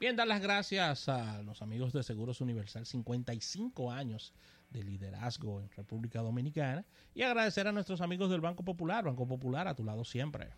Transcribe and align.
Bien, 0.00 0.16
dar 0.16 0.26
las 0.26 0.40
gracias 0.40 1.10
a 1.10 1.42
los 1.42 1.60
amigos 1.60 1.92
de 1.92 2.02
Seguros 2.02 2.40
Universal, 2.40 2.86
55 2.86 3.92
años 3.92 4.32
de 4.70 4.82
liderazgo 4.82 5.60
en 5.60 5.70
República 5.72 6.22
Dominicana, 6.22 6.86
y 7.14 7.20
agradecer 7.20 7.68
a 7.68 7.72
nuestros 7.72 8.00
amigos 8.00 8.30
del 8.30 8.40
Banco 8.40 8.64
Popular, 8.64 9.04
Banco 9.04 9.28
Popular 9.28 9.68
a 9.68 9.74
tu 9.74 9.84
lado 9.84 10.06
siempre. 10.06 10.54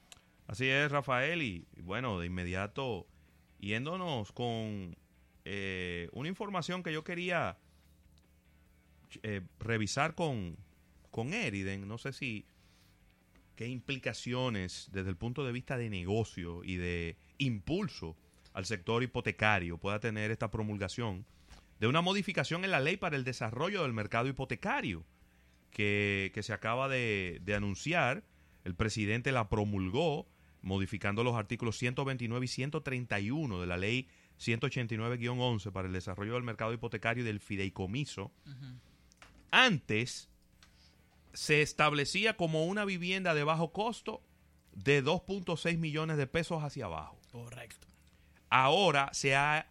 Así 0.47 0.69
es, 0.69 0.93
Rafael, 0.93 1.43
y 1.43 1.67
bueno, 1.83 2.21
de 2.21 2.27
inmediato, 2.27 3.09
yéndonos 3.59 4.31
con 4.31 4.97
eh, 5.45 6.09
una 6.13 6.29
información 6.29 6.85
que 6.85 6.93
yo 6.93 7.03
quería 7.03 7.59
eh, 9.25 9.41
revisar 9.59 10.15
con, 10.15 10.57
con 11.11 11.35
Eriden, 11.35 11.89
no 11.89 11.99
sé 11.99 12.13
si 12.13 12.47
qué 13.57 13.67
implicaciones 13.67 14.89
desde 14.93 15.11
el 15.11 15.17
punto 15.17 15.45
de 15.45 15.51
vista 15.51 15.77
de 15.77 15.91
negocio 15.91 16.63
y 16.63 16.77
de 16.77 17.17
impulso 17.39 18.17
al 18.53 18.67
sector 18.67 19.03
hipotecario 19.03 19.79
pueda 19.79 20.01
tener 20.01 20.31
esta 20.31 20.51
promulgación 20.51 21.27
de 21.81 21.87
una 21.87 22.01
modificación 22.01 22.65
en 22.65 22.71
la 22.71 22.81
ley 22.81 22.97
para 22.97 23.17
el 23.17 23.25
desarrollo 23.25 23.83
del 23.83 23.93
mercado 23.93 24.29
hipotecario 24.29 25.05
que, 25.71 26.31
que 26.35 26.43
se 26.43 26.53
acaba 26.53 26.89
de, 26.89 27.41
de, 27.43 27.55
anunciar. 27.55 28.25
El 28.65 28.75
presidente 28.77 29.33
la 29.33 29.49
promulgó 29.49 30.29
modificando 30.61 31.25
los 31.25 31.35
artículos 31.35 31.77
129 31.79 32.45
y 32.45 32.49
131 32.49 33.61
de 33.61 33.67
la 33.67 33.77
ley 33.77 34.09
189-11 34.39 35.73
para 35.73 35.89
el 35.89 35.93
desarrollo 35.93 36.35
del 36.35 36.45
mercado 36.45 36.73
hipotecario 36.73 37.25
y 37.25 37.27
del 37.27 37.41
fideicomiso. 37.41 38.31
Uh 38.47 38.51
-huh. 38.51 38.79
Antes 39.51 40.31
se 41.33 41.63
establecía 41.63 42.37
como 42.37 42.67
una 42.67 42.85
vivienda 42.85 43.35
de 43.35 43.43
bajo 43.43 43.73
costo 43.73 44.23
de 44.73 45.03
2.6 45.03 45.79
millones 45.79 46.17
de 46.17 46.27
pesos 46.27 46.63
hacia 46.63 46.85
abajo. 46.85 47.19
Correcto 47.33 47.92
ahora 48.53 49.09
se 49.15 49.35
ha 49.35 49.67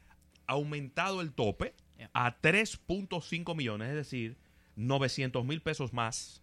aumentado 0.47 1.21
el 1.21 1.31
tope 1.33 1.75
a 2.13 2.41
3.5 2.41 3.55
millones, 3.55 3.89
es 3.89 3.95
decir, 3.95 4.37
900 4.75 5.45
mil 5.45 5.61
pesos 5.61 5.93
más. 5.93 6.41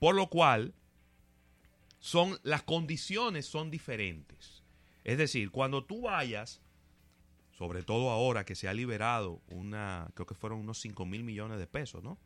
Por 0.00 0.16
lo 0.16 0.28
cual, 0.28 0.74
son, 2.00 2.38
las 2.42 2.64
condiciones 2.64 3.46
son 3.46 3.70
diferentes. 3.70 4.64
Es 5.04 5.18
decir, 5.18 5.52
cuando 5.52 5.84
tú 5.84 6.02
vayas, 6.02 6.60
sobre 7.52 7.84
todo 7.84 8.10
ahora 8.10 8.44
que 8.44 8.56
se 8.56 8.68
ha 8.68 8.74
liberado 8.74 9.40
una, 9.46 10.10
creo 10.14 10.26
que 10.26 10.34
fueron 10.34 10.58
unos 10.58 10.80
5 10.80 11.06
mil 11.06 11.22
millones 11.22 11.60
de 11.60 11.68
pesos, 11.68 12.02
¿no? 12.02 12.18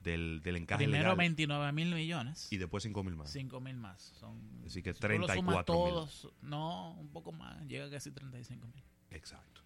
Del, 0.00 0.40
del 0.42 0.56
encaje 0.56 0.78
Primero 0.84 1.02
legal. 1.10 1.16
29 1.18 1.72
mil 1.72 1.94
millones. 1.94 2.50
Y 2.50 2.56
después 2.56 2.82
5 2.82 3.04
mil 3.04 3.16
más. 3.16 3.30
5 3.30 3.60
mil 3.60 3.76
más. 3.76 4.00
Son, 4.18 4.40
Así 4.66 4.82
que 4.82 4.94
si 4.94 5.00
34 5.00 5.64
todos, 5.64 6.28
no, 6.40 6.92
un 6.92 7.08
poco 7.10 7.32
más, 7.32 7.66
llega 7.66 7.84
a 7.86 7.90
casi 7.90 8.10
35 8.10 8.66
mil. 8.68 8.82
Exacto. 9.10 9.60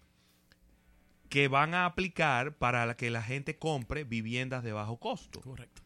Que 1.29 1.47
van 1.47 1.73
a 1.73 1.85
aplicar 1.85 2.55
para 2.57 2.95
que 2.97 3.09
la 3.09 3.21
gente 3.21 3.57
compre 3.57 4.03
viviendas 4.03 4.63
de 4.63 4.73
bajo 4.73 4.97
costo. 4.99 5.41
Correcto. 5.41 5.81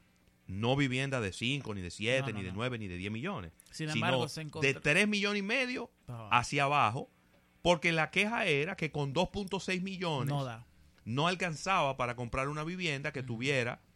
No 0.48 0.76
viviendas 0.76 1.22
de 1.22 1.32
5, 1.32 1.74
ni 1.76 1.82
de 1.82 1.92
7, 1.92 2.22
No, 2.22 2.28
no, 2.30 2.38
ni 2.40 2.44
de 2.44 2.50
no. 2.50 2.56
9, 2.56 2.80
ni 2.80 2.88
de 2.88 2.98
10 2.98 3.12
millones. 3.12 3.52
Sin 3.72 3.88
sino 3.88 3.94
embargo, 3.94 4.28
se 4.28 4.42
encontró- 4.42 4.62
de 4.62 4.74
3 4.74 5.08
millones 5.08 5.42
y 5.42 5.44
medio 5.46 5.92
hacia 6.32 6.64
abajo. 6.64 7.10
Porque 7.62 7.92
la 7.92 8.10
queja 8.10 8.46
era 8.46 8.76
que 8.76 8.90
con 8.92 9.14
2.6 9.14 9.82
millones 9.82 10.30
No 10.34 10.44
da. 10.46 10.66
no 11.06 11.28
alcanzaba 11.28 11.98
para 11.98 12.16
comprar 12.16 12.48
una 12.50 12.64
vivienda 12.64 13.12
que 13.12 13.22
tuviera 13.22 13.82
un 13.82 13.89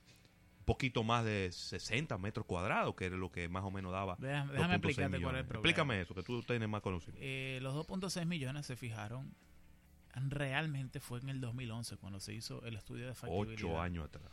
poquito 0.63 1.03
más 1.03 1.23
de 1.25 1.49
60 1.51 2.17
metros 2.17 2.45
cuadrados, 2.45 2.95
que 2.95 3.05
era 3.05 3.15
lo 3.17 3.31
que 3.31 3.47
más 3.49 3.63
o 3.63 3.71
menos 3.71 3.91
daba. 3.91 4.15
Déjame- 4.17 4.51
2.6 4.51 4.51
déjame 4.53 4.75
explicarte 4.75 5.21
cuál 5.21 5.35
es 5.35 5.39
el 5.41 5.45
problema. 5.47 5.69
Explícame 5.69 6.01
eso, 6.01 6.15
que 6.15 6.23
tú 6.23 6.41
tienes 6.43 6.69
más 6.69 6.81
conocimiento. 6.81 7.19
Eh, 7.23 7.59
los 7.61 7.73
2.6 7.75 8.25
millones 8.25 8.65
se 8.65 8.75
fijaron 8.75 9.33
realmente 10.15 10.99
fue 10.99 11.19
en 11.19 11.29
el 11.29 11.41
2011 11.41 11.97
cuando 11.97 12.19
se 12.19 12.33
hizo 12.33 12.63
el 12.65 12.75
estudio 12.75 13.07
de 13.07 13.15
factibilidad. 13.15 13.53
Ocho 13.53 13.81
años 13.81 14.05
atrás. 14.05 14.23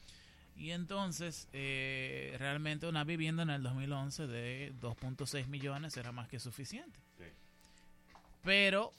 Y 0.54 0.72
entonces, 0.72 1.48
eh, 1.54 2.36
realmente 2.38 2.86
una 2.86 3.02
vivienda 3.04 3.42
en 3.44 3.50
el 3.50 3.62
2011 3.62 4.26
de 4.26 4.74
2.6 4.78 5.46
millones 5.46 5.96
era 5.96 6.12
más 6.12 6.28
que 6.28 6.38
suficiente. 6.38 7.00
Pero 8.42 8.92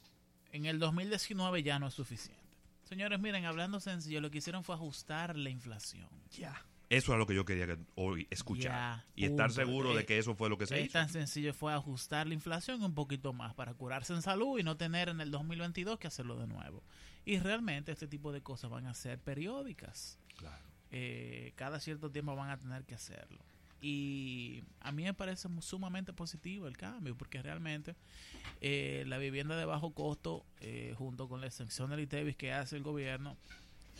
en 0.51 0.65
el 0.65 0.79
2019 0.79 1.63
ya 1.63 1.79
no 1.79 1.87
es 1.87 1.93
suficiente. 1.93 2.41
Señores, 2.83 3.19
miren, 3.19 3.45
hablando 3.45 3.79
sencillo, 3.79 4.19
lo 4.21 4.29
que 4.31 4.39
hicieron 4.39 4.63
fue 4.63 4.75
ajustar 4.75 5.37
la 5.37 5.49
inflación. 5.49 6.07
Ya. 6.31 6.61
Eso 6.91 7.13
es 7.13 7.17
lo 7.19 7.25
que 7.25 7.33
yo 7.33 7.45
quería 7.45 7.65
que 7.67 7.77
hoy 7.95 8.27
escuchar. 8.29 9.05
Y 9.15 9.23
estar 9.25 9.49
seguro 9.51 9.93
de 9.95 10.01
Eh, 10.01 10.05
que 10.05 10.17
eso 10.17 10.35
fue 10.35 10.49
lo 10.49 10.57
que 10.57 10.67
se 10.67 10.77
Es 10.77 10.85
hizo. 10.87 10.93
tan 10.93 11.07
sencillo, 11.09 11.53
fue 11.53 11.73
ajustar 11.73 12.27
la 12.27 12.33
inflación 12.33 12.83
un 12.83 12.93
poquito 12.93 13.31
más 13.33 13.53
para 13.53 13.73
curarse 13.73 14.13
en 14.13 14.21
salud 14.21 14.59
y 14.59 14.63
no 14.63 14.75
tener 14.75 15.07
en 15.09 15.21
el 15.21 15.31
2022 15.31 15.97
que 15.99 16.07
hacerlo 16.07 16.37
de 16.37 16.47
nuevo. 16.47 16.83
Y 17.23 17.39
realmente 17.39 17.91
este 17.93 18.07
tipo 18.07 18.31
de 18.33 18.41
cosas 18.41 18.69
van 18.69 18.87
a 18.87 18.93
ser 18.93 19.19
periódicas. 19.19 20.19
Claro. 20.37 20.63
Eh, 20.91 21.53
cada 21.55 21.79
cierto 21.79 22.11
tiempo 22.11 22.35
van 22.35 22.49
a 22.49 22.57
tener 22.57 22.83
que 22.83 22.95
hacerlo. 22.95 23.39
Y 23.79 24.63
a 24.81 24.91
mí 24.91 25.03
me 25.03 25.13
parece 25.13 25.47
sumamente 25.61 26.13
positivo 26.13 26.67
el 26.67 26.77
cambio, 26.77 27.15
porque 27.17 27.41
realmente 27.41 27.95
eh, 28.59 29.05
la 29.07 29.17
vivienda 29.17 29.55
de 29.55 29.65
bajo 29.65 29.91
costo, 29.93 30.45
eh, 30.59 30.93
junto 30.97 31.27
con 31.29 31.41
la 31.41 31.47
exención 31.47 31.89
del 31.89 32.01
ITEVIS 32.01 32.35
que 32.35 32.51
hace 32.53 32.75
el 32.75 32.83
gobierno, 32.83 33.37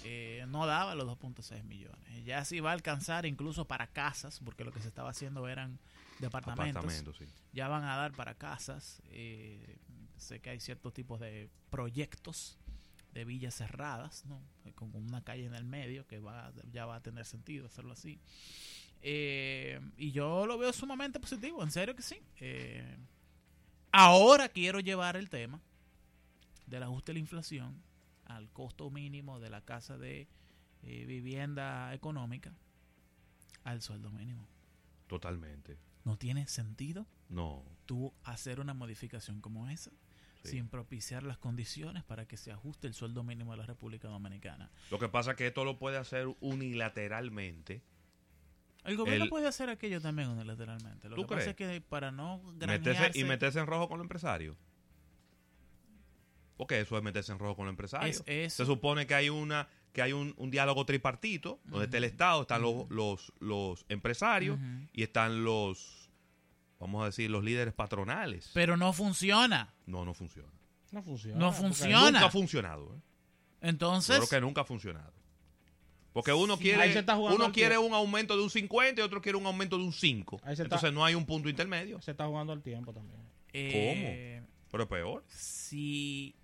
eh, 0.03 0.45
no 0.47 0.65
daba 0.65 0.95
los 0.95 1.07
2.6 1.07 1.63
millones. 1.63 2.25
Ya 2.25 2.43
sí 2.45 2.59
va 2.59 2.71
a 2.71 2.73
alcanzar 2.73 3.25
incluso 3.25 3.65
para 3.65 3.87
casas, 3.87 4.39
porque 4.43 4.63
lo 4.63 4.71
que 4.71 4.81
se 4.81 4.87
estaba 4.87 5.09
haciendo 5.09 5.47
eran 5.47 5.79
departamentos. 6.19 6.83
Apartamento, 6.83 7.13
sí. 7.13 7.25
Ya 7.53 7.67
van 7.67 7.83
a 7.83 7.95
dar 7.95 8.13
para 8.13 8.35
casas. 8.35 9.01
eh, 9.09 9.77
sé 10.17 10.39
que 10.39 10.51
hay 10.51 10.59
ciertos 10.59 10.93
tipos 10.93 11.19
de 11.19 11.49
proyectos 11.69 12.57
de 13.13 13.25
villas 13.25 13.55
cerradas, 13.55 14.25
¿no? 14.25 14.41
con 14.75 14.95
una 14.95 15.23
calle 15.23 15.45
en 15.45 15.55
el 15.55 15.65
medio 15.65 16.07
que 16.07 16.19
va, 16.19 16.51
ya 16.71 16.85
va 16.85 16.95
a 16.95 17.01
tener 17.01 17.25
sentido 17.25 17.65
hacerlo 17.65 17.93
así. 17.93 18.19
Eh, 19.01 19.81
y 19.97 20.11
yo 20.11 20.45
lo 20.45 20.57
veo 20.57 20.71
sumamente 20.71 21.19
positivo, 21.19 21.63
en 21.63 21.71
serio 21.71 21.95
que 21.95 22.03
sí. 22.03 22.21
Eh, 22.39 22.97
ahora 23.91 24.47
quiero 24.47 24.79
llevar 24.79 25.17
el 25.17 25.29
tema 25.29 25.59
del 26.67 26.83
ajuste 26.83 27.11
de 27.11 27.13
la 27.15 27.19
inflación 27.19 27.81
al 28.35 28.49
costo 28.51 28.89
mínimo 28.89 29.39
de 29.39 29.49
la 29.49 29.61
casa 29.61 29.97
de 29.97 30.27
eh, 30.83 31.05
vivienda 31.05 31.93
económica 31.93 32.53
al 33.63 33.81
sueldo 33.81 34.09
mínimo. 34.11 34.47
Totalmente. 35.07 35.77
No 36.03 36.17
tiene 36.17 36.47
sentido 36.47 37.05
No. 37.29 37.63
tú 37.85 38.13
hacer 38.23 38.59
una 38.59 38.73
modificación 38.73 39.41
como 39.41 39.69
esa 39.69 39.91
Sí. 40.43 40.53
sin 40.57 40.69
propiciar 40.69 41.21
las 41.21 41.37
condiciones 41.37 42.03
para 42.03 42.25
que 42.27 42.35
se 42.35 42.51
ajuste 42.51 42.87
el 42.87 42.95
sueldo 42.95 43.23
mínimo 43.23 43.51
de 43.51 43.57
la 43.57 43.65
República 43.67 44.07
Dominicana. 44.07 44.71
Lo 44.89 44.97
que 44.97 45.07
pasa 45.07 45.31
es 45.31 45.37
que 45.37 45.45
esto 45.45 45.63
lo 45.63 45.77
puede 45.77 45.97
hacer 45.97 46.27
unilateralmente. 46.39 47.83
El 48.83 48.97
gobierno 48.97 49.25
El- 49.25 49.29
puede 49.29 49.47
hacer 49.47 49.69
aquello 49.69 50.01
también 50.01 50.29
unilateralmente. 50.29 51.07
Lo 51.09 51.15
¿Tú 51.15 51.21
que 51.27 51.35
pasa 51.35 51.51
es 51.51 51.55
que 51.55 51.81
para 51.81 52.11
no 52.11 52.41
Meterse, 52.57 53.11
y 53.19 53.23
meterse 53.23 53.59
en 53.59 53.67
rojo 53.67 53.87
con 53.87 53.99
los 53.99 54.05
empresarios. 54.05 54.57
Porque 56.61 56.79
eso 56.79 56.95
es 56.95 57.01
meterse 57.01 57.31
en 57.31 57.39
rojo 57.39 57.55
con 57.55 57.65
los 57.65 57.71
empresarios. 57.73 58.21
Es 58.27 58.53
Se 58.53 58.67
supone 58.67 59.07
que 59.07 59.15
hay 59.15 59.29
una 59.29 59.67
que 59.93 60.03
hay 60.03 60.13
un, 60.13 60.35
un 60.37 60.51
diálogo 60.51 60.85
tripartito, 60.85 61.59
donde 61.65 61.85
está 61.85 61.97
el 61.97 62.03
Estado, 62.03 62.43
están 62.43 62.61
los, 62.61 62.87
los, 62.91 63.33
los 63.39 63.83
empresarios 63.89 64.59
y 64.93 65.01
están 65.01 65.43
los, 65.43 66.11
vamos 66.79 67.01
a 67.01 67.05
decir, 67.07 67.31
los 67.31 67.43
líderes 67.43 67.73
patronales. 67.73 68.51
Pero 68.53 68.77
no 68.77 68.93
funciona. 68.93 69.73
no, 69.87 70.05
no 70.05 70.13
funciona. 70.13 70.51
No 70.91 71.01
funciona. 71.01 71.39
No 71.39 71.51
funciona. 71.51 72.11
Nunca 72.11 72.25
ha 72.27 72.29
funcionado. 72.29 72.93
¿eh? 72.95 72.99
Yo 73.63 73.67
Entonces, 73.69 74.17
creo 74.17 74.29
que 74.29 74.39
nunca 74.41 74.61
ha 74.61 74.65
funcionado. 74.65 75.13
Porque 76.13 76.31
uno 76.31 76.57
Sí, 76.57 76.61
quiere 76.63 76.81
ahí 76.83 76.93
se 76.93 76.99
está 76.99 77.15
jugando 77.15 77.43
uno 77.43 77.51
quiere 77.51 77.69
tiempo. 77.75 77.87
un 77.87 77.93
aumento 77.95 78.37
de 78.37 78.43
un 78.43 78.51
50 78.51 79.01
y 79.01 79.03
otro 79.03 79.19
quiere 79.19 79.35
un 79.39 79.47
aumento 79.47 79.77
de 79.79 79.83
un 79.83 79.93
5. 79.93 80.41
Ahí 80.43 80.55
se 80.55 80.61
está- 80.61 80.75
Entonces 80.75 80.93
no 80.93 81.03
hay 81.03 81.15
un 81.15 81.25
punto 81.25 81.49
intermedio. 81.49 81.99
Se 82.03 82.11
está 82.11 82.27
jugando 82.27 82.53
al 82.53 82.61
tiempo 82.61 82.93
también. 82.93 83.19
eh, 83.51 84.43
Pero 84.69 84.83
es 84.83 84.89
peor. 84.89 85.23
si 85.27 86.35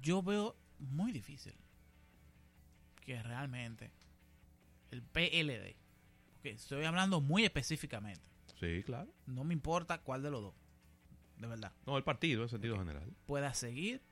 yo 0.00 0.22
veo 0.22 0.56
muy 0.78 1.12
difícil 1.12 1.54
que 3.04 3.22
realmente 3.22 3.90
el 4.90 5.02
PLD, 5.02 5.76
porque 6.34 6.50
estoy 6.50 6.84
hablando 6.84 7.20
muy 7.20 7.44
específicamente, 7.44 8.28
Sí, 8.60 8.82
claro. 8.84 9.12
no 9.26 9.44
me 9.44 9.54
importa 9.54 9.98
cuál 10.02 10.22
de 10.22 10.30
los 10.30 10.42
dos, 10.42 10.54
de 11.36 11.46
verdad, 11.46 11.72
No, 11.86 11.96
el 11.96 12.04
partido 12.04 12.42
en 12.42 12.48
sentido 12.48 12.76
general. 12.78 13.12
pueda 13.26 13.54
seguir 13.54 14.02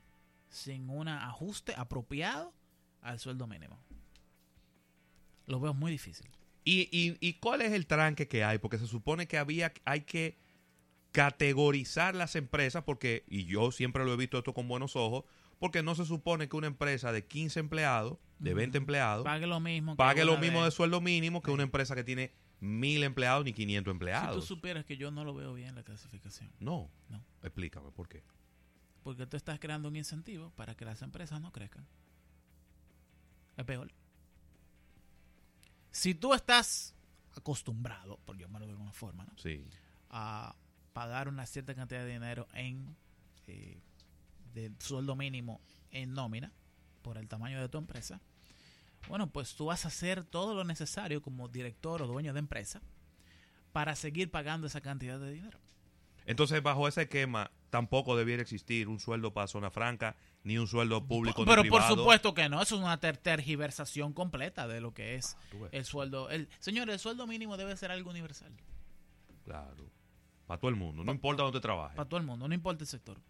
sin 0.49 0.89
un 0.89 1.09
ajuste 1.09 1.75
apropiado 1.77 2.53
al 3.03 3.19
sueldo 3.19 3.47
mínimo. 3.47 3.79
Lo 5.47 5.61
veo 5.61 5.75
muy 5.75 5.93
difícil. 5.93 6.29
¿Y, 6.65 6.89
y, 6.91 7.17
y 7.21 7.35
cuál 7.35 7.63
es 7.63 7.73
el 7.73 7.87
tranque 7.87 8.27
que 8.27 8.43
hay? 8.45 8.59
Porque 8.59 8.79
se 8.79 8.87
supone 8.89 9.29
que 9.29 9.39
había 9.39 9.73
hay 9.85 10.01
que 10.03 10.37
categorizar 11.13 12.15
las 12.15 12.37
empresas, 12.37 12.85
porque, 12.85 13.25
y 13.29 13.45
yo 13.47 13.71
siempre 13.73 14.05
lo 14.05 14.13
he 14.13 14.17
visto 14.17 14.39
esto 14.39 14.53
con 14.53 14.69
buenos 14.69 14.97
ojos, 14.97 15.25
porque 15.59 15.83
no 15.83 15.95
se 15.95 16.05
supone 16.05 16.49
que 16.49 16.57
una 16.57 16.67
empresa 16.67 17.13
de 17.13 17.25
15 17.27 17.61
empleados, 17.61 18.19
de 18.39 18.53
20 18.55 18.77
empleados, 18.79 19.25
Pague 19.25 19.47
lo 19.47 19.61
mismo. 19.61 19.97
pague 19.97 20.25
lo 20.25 20.37
mismo 20.39 20.59
de- 20.61 20.67
de 20.67 20.71
sueldo 20.71 21.01
mínimo 21.01 21.41
que 21.43 21.51
una 21.51 21.63
empresa 21.63 21.95
que 21.95 22.05
tiene 22.05 22.33
mil 22.61 23.03
empleados 23.03 23.45
ni 23.45 23.53
500 23.53 23.83
Si 23.83 23.85
tú 23.85 23.91
empleados. 23.91 24.45
supieras 24.45 24.85
que 24.85 24.97
yo 24.97 25.11
no 25.11 25.25
lo 25.25 25.35
veo 25.35 25.55
bien 25.55 25.75
la 25.75 25.83
clasificación. 25.83 26.51
no. 26.61 26.91
No. 27.09 27.23
Explícame 27.43 27.91
por 27.93 28.09
qué. 28.09 28.23
Porque 29.03 29.27
tú 29.27 29.37
estás 29.37 29.59
creando 29.61 29.89
un 29.89 29.97
incentivo 29.97 30.51
para 30.57 30.75
que 30.75 30.85
las 30.85 31.01
empresas 31.03 31.41
no 31.41 31.53
crezcan. 31.53 31.87
Es 33.57 33.65
peor. 33.65 33.91
Si 35.91 36.15
tú 36.15 36.35
estás 36.35 36.95
acostumbrado, 37.35 38.19
por 38.25 38.37
llamarlo 38.37 38.67
de 38.67 38.73
alguna 38.73 38.93
forma, 38.93 39.25
¿no? 39.25 39.33
Sí. 39.39 39.65
a 40.11 40.55
pagar 40.93 41.29
una 41.29 41.45
cierta 41.47 41.75
cantidad 41.75 42.01
de 42.05 42.13
dinero 42.13 42.47
en 42.55 42.97
eh, 43.49 43.79
de 44.57 44.73
sueldo 44.81 45.15
mínimo 45.17 45.61
en 45.91 46.15
nómina 46.15 46.51
por 47.03 47.19
el 47.19 47.29
tamaño 47.29 47.61
de 47.61 47.69
tu 47.69 47.79
empresa, 47.79 48.21
bueno, 49.09 49.29
pues 49.31 49.55
tú 49.55 49.67
vas 49.67 49.85
a 49.85 49.89
hacer 49.89 50.25
todo 50.25 50.55
lo 50.55 50.65
necesario 50.65 51.21
como 51.23 51.49
director 51.49 52.03
o 52.03 52.07
dueño 52.07 52.33
de 52.33 52.41
empresa 52.41 52.81
para 53.73 53.95
seguir 53.95 54.31
pagando 54.31 54.67
esa 54.67 54.81
cantidad 54.81 55.21
de 55.21 55.31
dinero. 55.33 55.59
Entonces, 56.25 56.61
bajo 56.63 56.89
ese 56.89 57.03
esquema, 57.03 57.51
tampoco 57.71 58.17
debiera 58.17 58.43
existir 58.43 58.89
un 58.89 58.99
sueldo 58.99 59.33
para 59.33 59.47
zona 59.47 59.71
franca, 59.71 60.17
ni 60.43 60.59
un 60.59 60.67
sueldo 60.67 61.07
público 61.07 61.43
ni 61.43 61.47
Pero 61.47 61.63
por 61.69 61.83
supuesto 61.83 62.35
que 62.35 62.49
no, 62.49 62.61
eso 62.63 62.75
es 62.77 62.81
una 62.81 62.99
ter- 62.99 63.19
tergiversación 63.19 64.13
completa 64.13 64.67
de 64.67 64.81
lo 64.81 64.93
que 64.95 65.15
es 65.17 65.37
ves. 65.53 65.69
el 65.73 65.85
sueldo. 65.85 66.31
El, 66.31 66.49
señor, 66.59 66.89
el 66.91 66.99
sueldo 66.99 67.27
mínimo 67.29 67.57
debe 67.57 67.77
ser 67.77 67.91
algo 67.93 68.11
universal 68.11 68.51
Claro. 69.45 69.91
Para 70.47 70.59
todo 70.59 70.69
el 70.71 70.77
mundo. 70.77 71.05
No 71.05 71.13
importa 71.13 71.43
dónde 71.43 71.61
trabajes. 71.61 71.97
para 71.97 72.09
todo 72.09 72.19
el 72.19 72.27
mundo, 72.27 72.49
no 72.49 72.55
importa 72.55 72.83
el 72.83 72.89
sector. 72.89 73.21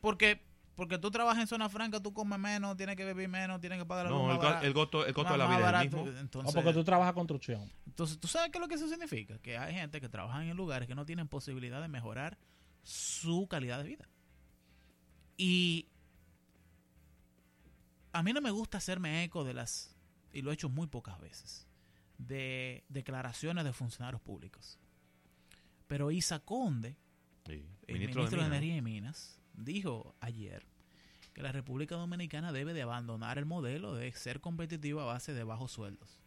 Porque 0.00 0.40
porque 0.80 0.96
tú 0.98 1.10
trabajas 1.10 1.42
en 1.42 1.46
zona 1.46 1.68
franca, 1.68 2.00
tú 2.00 2.14
comes 2.14 2.38
menos, 2.38 2.74
tienes 2.74 2.96
que 2.96 3.04
vivir 3.04 3.28
menos, 3.28 3.60
tienes 3.60 3.78
que 3.78 3.84
pagar 3.84 4.06
la 4.06 4.12
No, 4.12 4.32
el, 4.32 4.38
barata- 4.38 4.60
co- 4.60 4.66
el 4.66 4.72
costo, 4.72 5.04
el 5.04 5.12
costo 5.12 5.32
de 5.32 5.38
la 5.38 5.44
vida 5.44 5.54
es 5.56 5.58
el 5.60 5.64
barato. 5.72 5.96
mismo. 6.04 6.18
Entonces, 6.20 6.54
No, 6.54 6.62
porque 6.62 6.72
tú 6.72 6.84
trabajas 6.84 7.12
construcción. 7.12 7.70
entonces, 7.86 8.18
¿tú 8.18 8.26
sabes 8.26 8.50
qué 8.50 8.56
es 8.56 8.62
lo 8.62 8.66
que 8.68 8.76
eso 8.76 8.88
significa? 8.88 9.38
Que 9.40 9.58
hay 9.58 9.74
gente 9.74 10.00
que 10.00 10.08
trabaja 10.08 10.42
en 10.42 10.56
lugares 10.56 10.88
que 10.88 10.94
no 10.94 11.04
tienen 11.04 11.28
posibilidad 11.28 11.82
de 11.82 11.88
mejorar 11.88 12.38
su 12.82 13.46
calidad 13.46 13.76
de 13.82 13.84
vida. 13.90 14.08
Y 15.36 15.86
a 18.12 18.22
mí 18.22 18.32
no 18.32 18.40
me 18.40 18.50
gusta 18.50 18.78
hacerme 18.78 19.22
eco 19.24 19.44
de 19.44 19.52
las, 19.54 19.94
y 20.32 20.40
lo 20.40 20.50
he 20.50 20.54
hecho 20.54 20.70
muy 20.70 20.86
pocas 20.86 21.20
veces, 21.20 21.66
de 22.16 22.84
declaraciones 22.88 23.64
de 23.64 23.74
funcionarios 23.74 24.22
públicos. 24.22 24.78
Pero 25.86 26.10
Isa 26.10 26.40
Conde, 26.40 26.96
Sí. 27.46 27.66
el 27.86 27.94
Ministro 27.98 28.22
ministro, 28.22 28.40
de. 28.40 28.46
Energía 28.46 28.76
y 28.76 28.82
Minas, 28.82 29.40
dijo 29.52 30.14
ayer 30.20 30.64
que 31.40 31.44
la 31.46 31.52
República 31.52 31.96
Dominicana 31.96 32.52
debe 32.52 32.74
de 32.74 32.82
abandonar 32.82 33.38
el 33.38 33.46
modelo 33.46 33.94
de 33.94 34.12
ser 34.12 34.40
competitiva 34.40 35.02
a 35.02 35.06
base 35.06 35.32
de 35.32 35.42
bajos 35.42 35.72
sueldos. 35.72 36.20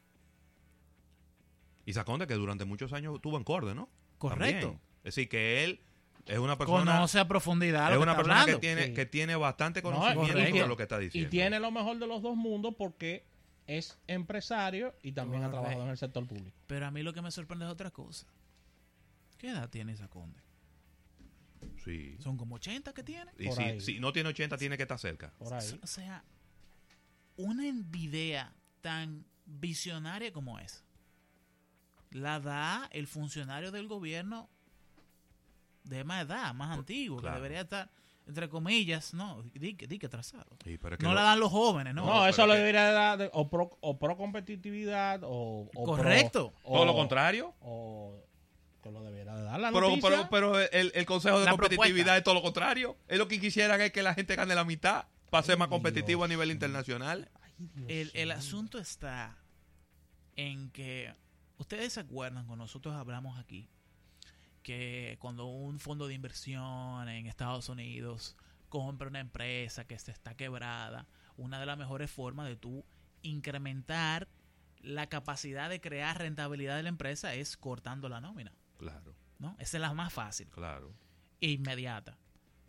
Y 1.86 1.94
Saconde, 1.94 2.26
que 2.26 2.34
durante 2.34 2.66
muchos 2.66 2.94
años 2.94 3.22
tuvo 3.22 3.38
en 3.38 3.44
Corde, 3.44 3.76
¿no? 3.76 3.90
Correcto. 4.18 4.68
También. 4.68 4.82
Es 5.04 5.16
decir, 5.16 5.30
que 5.30 5.64
él 5.64 5.82
es 6.26 6.40
una 6.40 6.58
persona, 6.58 6.94
Conoce 6.96 7.20
a 7.20 7.28
profundidad 7.28 7.90
es 7.90 7.94
lo 7.94 8.00
que 8.00 8.04
una 8.04 8.12
está 8.14 8.24
persona 8.24 8.46
que 8.46 8.56
tiene, 8.58 8.88
Sí. 8.88 8.94
que 8.94 9.06
tiene 9.06 9.36
bastante 9.36 9.82
No, 9.84 9.92
conocimiento 9.92 10.34
sobre 10.50 10.68
lo 10.68 10.78
que 10.78 10.84
está 10.84 10.98
diciendo. 10.98 11.28
Y 11.28 11.30
tiene 11.30 11.60
lo 11.60 11.70
mejor 11.70 12.00
de 12.00 12.08
los 12.08 12.22
dos 12.24 12.36
mundos 12.36 12.74
porque 12.76 13.24
es 13.68 14.00
empresario 14.08 14.96
y 15.04 15.12
también 15.12 15.44
ha 15.44 15.52
trabajado 15.52 15.84
en 15.84 15.90
el 15.90 15.98
sector 15.98 16.26
público. 16.26 16.58
Pero 16.66 16.88
a 16.88 16.92
mí 16.92 17.04
lo 17.04 17.14
que 17.14 17.22
me 17.22 17.30
sorprende 17.30 17.66
es 17.66 17.72
otra 17.72 17.92
cosa. 17.92 18.26
¿Qué 19.38 19.50
edad 19.50 19.70
tiene 19.70 19.92
esa 19.92 20.08
conde? 20.08 20.40
Sí. 21.84 22.16
Son 22.20 22.38
como 22.38 22.56
80 22.56 22.94
que 22.94 23.04
tiene. 23.04 23.32
Y 23.38 23.50
si, 23.82 24.00
no 24.00 24.14
tiene 24.14 24.30
80, 24.30 24.58
tiene 24.58 24.78
que 24.78 24.84
estar 24.84 24.98
cerca. 25.00 25.34
Por 25.38 25.54
ahí. 25.54 25.80
O 25.84 25.88
sea, 25.88 26.24
una 27.38 27.66
idea 27.66 28.54
tan 28.82 29.26
visionaria 29.46 30.32
como 30.32 30.60
esa 30.60 30.84
la 32.12 32.40
da 32.40 32.88
el 32.92 33.08
funcionario 33.08 33.72
del 33.72 33.88
gobierno 33.88 34.48
de 35.84 36.04
más 36.04 36.24
edad, 36.26 36.54
más 36.54 36.78
antiguo, 36.78 37.18
claro. 37.18 37.36
que 37.36 37.42
debería 37.42 37.62
estar, 37.62 37.90
entre 38.28 38.48
comillas, 38.48 39.14
no, 39.14 39.42
di, 39.54 39.74
que- 39.76 39.88
di 39.88 39.98
que 40.00 40.06
atrasado. 40.06 40.56
Sí, 40.64 40.78
pero 40.78 40.96
es 40.96 41.00
que 41.00 41.04
No 41.04 41.10
lo- 41.10 41.16
la 41.16 41.24
dan 41.24 41.40
los 41.40 41.52
jóvenes, 41.52 41.94
¿no? 41.94 42.06
No, 42.06 42.14
No, 42.20 42.28
eso 42.28 42.46
lo 42.46 42.54
que- 42.54 42.60
debería 42.60 42.92
dar 42.92 43.18
de- 43.18 43.30
o 43.34 43.50
pro, 43.50 43.78
o 43.82 43.98
pro 44.00 44.16
competitividad 44.16 45.22
o, 45.24 45.30
o 45.64 45.70
pro- 45.72 45.84
Correcto. 45.84 46.54
o- 46.64 46.74
todo 46.74 46.86
lo 46.86 46.94
contrario. 46.94 47.54
O 47.60 48.24
que 48.84 48.92
lo 48.92 49.02
debería 49.04 49.34
de 49.34 49.44
dar 49.44 49.60
la 49.60 49.72
Pero, 49.72 49.90
noticia. 49.90 50.10
pero, 50.30 50.30
pero 50.30 50.60
el, 50.60 50.92
el 50.94 51.06
Consejo 51.06 51.40
de 51.40 51.46
La 51.46 51.52
Competitividad 51.52 51.94
propuesta. 51.94 52.18
es 52.18 52.24
todo 52.24 52.36
lo 52.36 52.42
contrario. 52.44 52.98
Es 53.08 53.18
lo 53.18 53.28
que 53.28 53.40
quisieran 53.40 53.82
es 53.82 53.92
que 53.92 54.04
la 54.04 54.14
gente 54.14 54.36
gane 54.36 54.54
la 54.54 54.66
mitad 54.66 55.06
para 55.32 55.44
ser 55.44 55.58
más 55.58 55.70
Dios. 55.70 55.78
competitivo 55.78 56.24
a 56.24 56.28
nivel 56.28 56.52
internacional. 56.52 57.32
Ay, 57.88 58.12
El, 58.14 58.32
asunto 58.32 58.78
está 58.78 59.38
en 60.36 60.70
que 60.72 61.14
ustedes 61.58 61.94
se 61.94 62.02
acuerdan 62.02 62.46
cuando 62.46 62.66
nosotros 62.66 62.94
hablamos 62.94 63.40
aquí 63.40 63.70
que 64.62 65.18
cuando 65.20 65.46
un 65.46 65.80
fondo 65.80 66.08
de 66.08 66.14
inversión 66.14 67.08
en 67.10 67.26
Estados 67.28 67.68
Unidos 67.70 68.36
compra 68.70 69.08
una 69.10 69.20
empresa 69.20 69.86
que 69.86 70.00
se 70.00 70.12
está 70.12 70.36
quebrada, 70.36 71.08
una 71.38 71.60
de 71.60 71.66
las 71.66 71.78
mejores 71.78 72.10
formas 72.10 72.48
de 72.48 72.56
tú 72.56 72.86
incrementar 73.22 74.28
la 74.82 75.08
capacidad 75.08 75.70
de 75.70 75.80
crear 75.82 76.18
rentabilidad 76.18 76.76
de 76.78 76.84
la 76.84 76.90
empresa 76.90 77.34
es 77.36 77.56
cortando 77.58 78.08
la 78.10 78.20
nómina, 78.22 78.54
Claro, 78.78 79.16
¿no? 79.40 79.56
Esa 79.60 79.78
es 79.78 79.82
la 79.82 79.94
más 79.94 80.12
fácil 80.14 80.50
claro. 80.50 80.94
e 81.42 81.52
inmediata. 81.52 82.18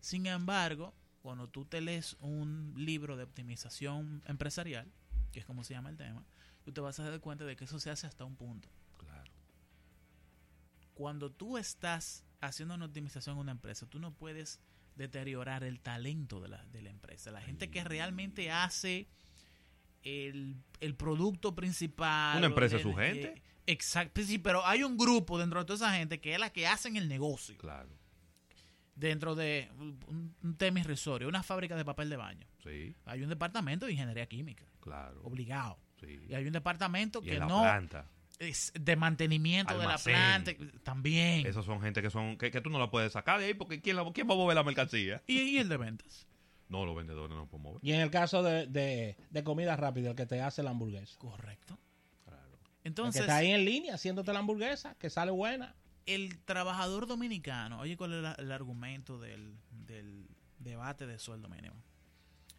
Sin 0.00 0.26
embargo, 0.26 0.94
cuando 1.22 1.48
tú 1.48 1.64
te 1.64 1.80
lees 1.80 2.16
un 2.20 2.74
libro 2.76 3.16
de 3.16 3.24
optimización 3.24 4.22
empresarial, 4.26 4.92
que 5.32 5.40
es 5.40 5.46
como 5.46 5.64
se 5.64 5.74
llama 5.74 5.88
el 5.88 5.96
tema, 5.96 6.24
tú 6.64 6.72
te 6.72 6.80
vas 6.80 6.98
a 7.00 7.08
dar 7.08 7.20
cuenta 7.20 7.44
de 7.44 7.56
que 7.56 7.64
eso 7.64 7.80
se 7.80 7.90
hace 7.90 8.06
hasta 8.06 8.24
un 8.24 8.36
punto. 8.36 8.68
Claro. 8.98 9.32
Cuando 10.92 11.30
tú 11.30 11.56
estás 11.56 12.24
haciendo 12.40 12.74
una 12.74 12.84
optimización 12.84 13.36
en 13.36 13.40
una 13.40 13.52
empresa, 13.52 13.86
tú 13.86 13.98
no 13.98 14.12
puedes 14.12 14.60
deteriorar 14.96 15.64
el 15.64 15.80
talento 15.80 16.40
de 16.40 16.48
la, 16.48 16.64
de 16.66 16.82
la 16.82 16.90
empresa. 16.90 17.30
La 17.30 17.40
gente 17.40 17.70
que 17.70 17.82
realmente 17.82 18.50
hace 18.50 19.08
el, 20.02 20.56
el 20.80 20.94
producto 20.94 21.54
principal. 21.54 22.38
Una 22.38 22.46
empresa 22.46 22.76
es 22.76 22.82
su 22.82 22.94
gente. 22.94 23.42
Exacto, 23.66 24.22
sí, 24.22 24.38
pero 24.38 24.64
hay 24.66 24.82
un 24.82 24.96
grupo 24.96 25.38
dentro 25.38 25.60
de 25.60 25.64
toda 25.66 25.76
esa 25.76 25.96
gente 25.96 26.20
que 26.20 26.34
es 26.34 26.38
la 26.40 26.50
que 26.50 26.66
hacen 26.66 26.96
el 26.96 27.08
negocio. 27.08 27.56
Claro. 27.58 27.88
dentro 28.96 29.34
de 29.34 29.68
un, 29.78 30.34
un 30.42 30.56
tema 30.56 30.80
irrisorio, 30.80 31.26
una 31.28 31.42
fábrica 31.42 31.74
de 31.76 31.84
papel 31.84 32.08
de 32.10 32.16
baño. 32.16 32.46
Sí, 32.62 32.94
Hay 33.06 33.22
un 33.22 33.28
departamento 33.28 33.86
de 33.86 33.92
ingeniería 33.92 34.26
química, 34.26 34.64
claro. 34.80 35.20
obligado. 35.24 35.78
Sí. 36.00 36.20
Y 36.28 36.34
hay 36.34 36.46
un 36.46 36.52
departamento 36.52 37.20
Y 37.22 37.26
que 37.26 37.32
en 37.34 37.40
la 37.40 37.46
no 37.46 37.62
planta. 37.62 38.08
es 38.38 38.72
de 38.78 38.94
mantenimiento 38.96 39.72
Almacén. 39.74 40.12
de 40.14 40.18
la 40.18 40.44
planta 40.54 40.80
también. 40.84 41.46
Esos 41.46 41.64
son 41.66 41.80
gente 41.80 42.02
que 42.02 42.10
son 42.10 42.36
que, 42.38 42.50
que 42.50 42.60
tú 42.60 42.70
no 42.70 42.78
la 42.78 42.90
puedes 42.90 43.12
sacar 43.12 43.40
de 43.40 43.46
ahí 43.46 43.54
porque 43.54 43.80
¿quién, 43.80 43.96
la- 43.96 44.12
quién 44.12 44.28
va 44.28 44.34
a 44.34 44.36
mover 44.36 44.54
la 44.54 44.62
mercancía? 44.62 45.22
Y, 45.26 45.40
y 45.40 45.58
el 45.58 45.68
de 45.68 45.76
ventas. 45.76 46.26
No, 46.68 46.86
los 46.86 46.94
vendedores 46.96 47.36
no 47.36 47.46
pueden 47.46 47.62
mover. 47.64 47.80
Y 47.82 47.92
en 47.92 48.00
el 48.00 48.10
caso 48.10 48.42
de, 48.42 48.66
de, 48.66 49.16
de 49.30 49.44
comida 49.44 49.74
rápida, 49.76 50.10
el 50.10 50.16
que 50.16 50.26
te 50.26 50.40
hace 50.40 50.62
la 50.62 50.70
hamburguesa. 50.70 51.18
Correcto. 51.18 51.78
El 52.84 52.92
que 52.94 53.00
Entonces, 53.00 53.20
está 53.22 53.36
ahí 53.38 53.50
en 53.50 53.64
línea 53.64 53.94
haciéndote 53.94 54.32
la 54.32 54.38
hamburguesa, 54.40 54.94
que 54.96 55.10
sale 55.10 55.30
buena. 55.30 55.74
el 56.06 56.38
trabajador 56.44 57.06
dominicano, 57.06 57.80
oye, 57.80 57.96
¿cuál 57.96 58.12
es 58.12 58.22
la- 58.22 58.32
el 58.34 58.52
argumento 58.52 59.18
del, 59.18 59.56
del 59.70 60.28
debate 60.58 61.06
de 61.06 61.18
sueldo 61.18 61.48
mínimo? 61.48 61.76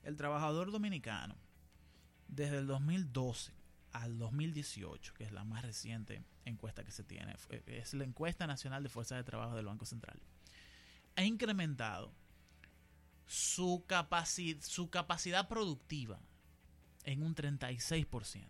El 0.01 0.17
trabajador 0.17 0.71
dominicano, 0.71 1.35
desde 2.27 2.57
el 2.57 2.65
2012 2.67 3.53
al 3.91 4.17
2018, 4.17 5.13
que 5.13 5.23
es 5.25 5.31
la 5.31 5.43
más 5.43 5.61
reciente 5.61 6.23
encuesta 6.43 6.83
que 6.83 6.91
se 6.91 7.03
tiene, 7.03 7.35
es 7.67 7.93
la 7.93 8.03
encuesta 8.03 8.47
nacional 8.47 8.81
de 8.81 8.89
fuerza 8.89 9.15
de 9.15 9.23
trabajo 9.23 9.55
del 9.55 9.67
Banco 9.67 9.85
Central, 9.85 10.19
ha 11.15 11.23
incrementado 11.23 12.11
su, 13.27 13.85
capaci- 13.87 14.59
su 14.61 14.89
capacidad 14.89 15.47
productiva 15.47 16.19
en 17.03 17.21
un 17.21 17.35
36%. 17.35 18.47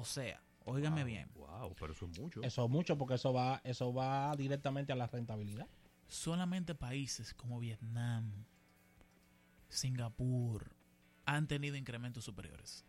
O 0.00 0.04
sea, 0.04 0.40
óigame 0.64 1.00
Wow, 1.02 1.06
bien, 1.06 1.28
Wow, 1.34 1.74
pero 1.74 1.92
eso 1.92 2.06
es 2.06 2.16
mucho. 2.20 2.40
Eso 2.44 2.64
es 2.64 2.70
mucho 2.70 2.96
porque 2.96 3.14
eso 3.14 3.32
va, 3.32 3.60
eso 3.64 3.92
va 3.92 4.32
directamente 4.36 4.92
a 4.92 4.96
la 4.96 5.08
rentabilidad. 5.08 5.66
solamente 6.06 6.76
países 6.76 7.34
como 7.34 7.58
Vietnam, 7.58 8.44
Singapur 9.68 10.76
han 11.26 11.48
tenido 11.48 11.74
incrementos 11.76 12.24
superiores. 12.24 12.84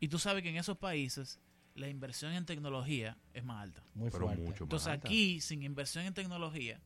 Y 0.00 0.08
tú 0.08 0.18
sabes 0.18 0.42
que 0.42 0.48
en 0.48 0.56
esos 0.56 0.78
países 0.78 1.38
la 1.74 1.88
inversión 1.88 2.32
en 2.32 2.46
tecnología 2.46 3.18
es 3.34 3.44
más 3.44 3.64
alta. 3.64 3.84
Muy 3.94 4.10
pero 4.10 4.24
fuerte. 4.24 4.42
mucho 4.42 4.64
más. 4.64 4.68
Entonces 4.68 4.88
alta. 4.88 5.06
aquí, 5.06 5.42
sin 5.42 5.62
inversión 5.62 6.06
en 6.06 6.14
tecnología, 6.14 6.80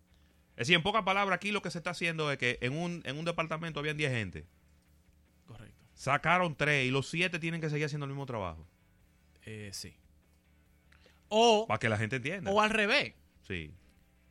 Es 0.57 0.67
decir, 0.67 0.75
en 0.75 0.83
pocas 0.83 1.05
palabras, 1.05 1.37
aquí 1.37 1.53
lo 1.53 1.63
que 1.63 1.71
se 1.71 1.79
está 1.79 1.91
haciendo 1.91 2.31
es 2.33 2.39
que 2.39 2.59
en 2.61 2.77
un, 2.77 3.03
en 3.05 3.17
un 3.19 3.25
departamento 3.25 3.79
habían 3.79 3.97
10 3.97 4.11
gente. 4.13 4.49
correcto. 5.47 5.85
Sacaron 5.95 6.57
3 6.57 6.87
y 6.89 6.91
los 6.91 7.09
7 7.09 7.39
tienen 7.39 7.61
que 7.61 7.71
seguir 7.71 7.87
haciendo 7.87 8.05
el 8.07 8.11
mismo 8.11 8.27
trabajo. 8.27 8.67
Eh, 9.47 9.71
sí. 9.73 9.95
O, 11.29 11.67
Para 11.67 11.79
que 11.79 11.89
la 11.89 11.97
gente 11.99 12.17
entienda. 12.17 12.51
o 12.51 12.61
al 12.61 12.71
revés. 12.71 13.15
Sí. 13.43 13.73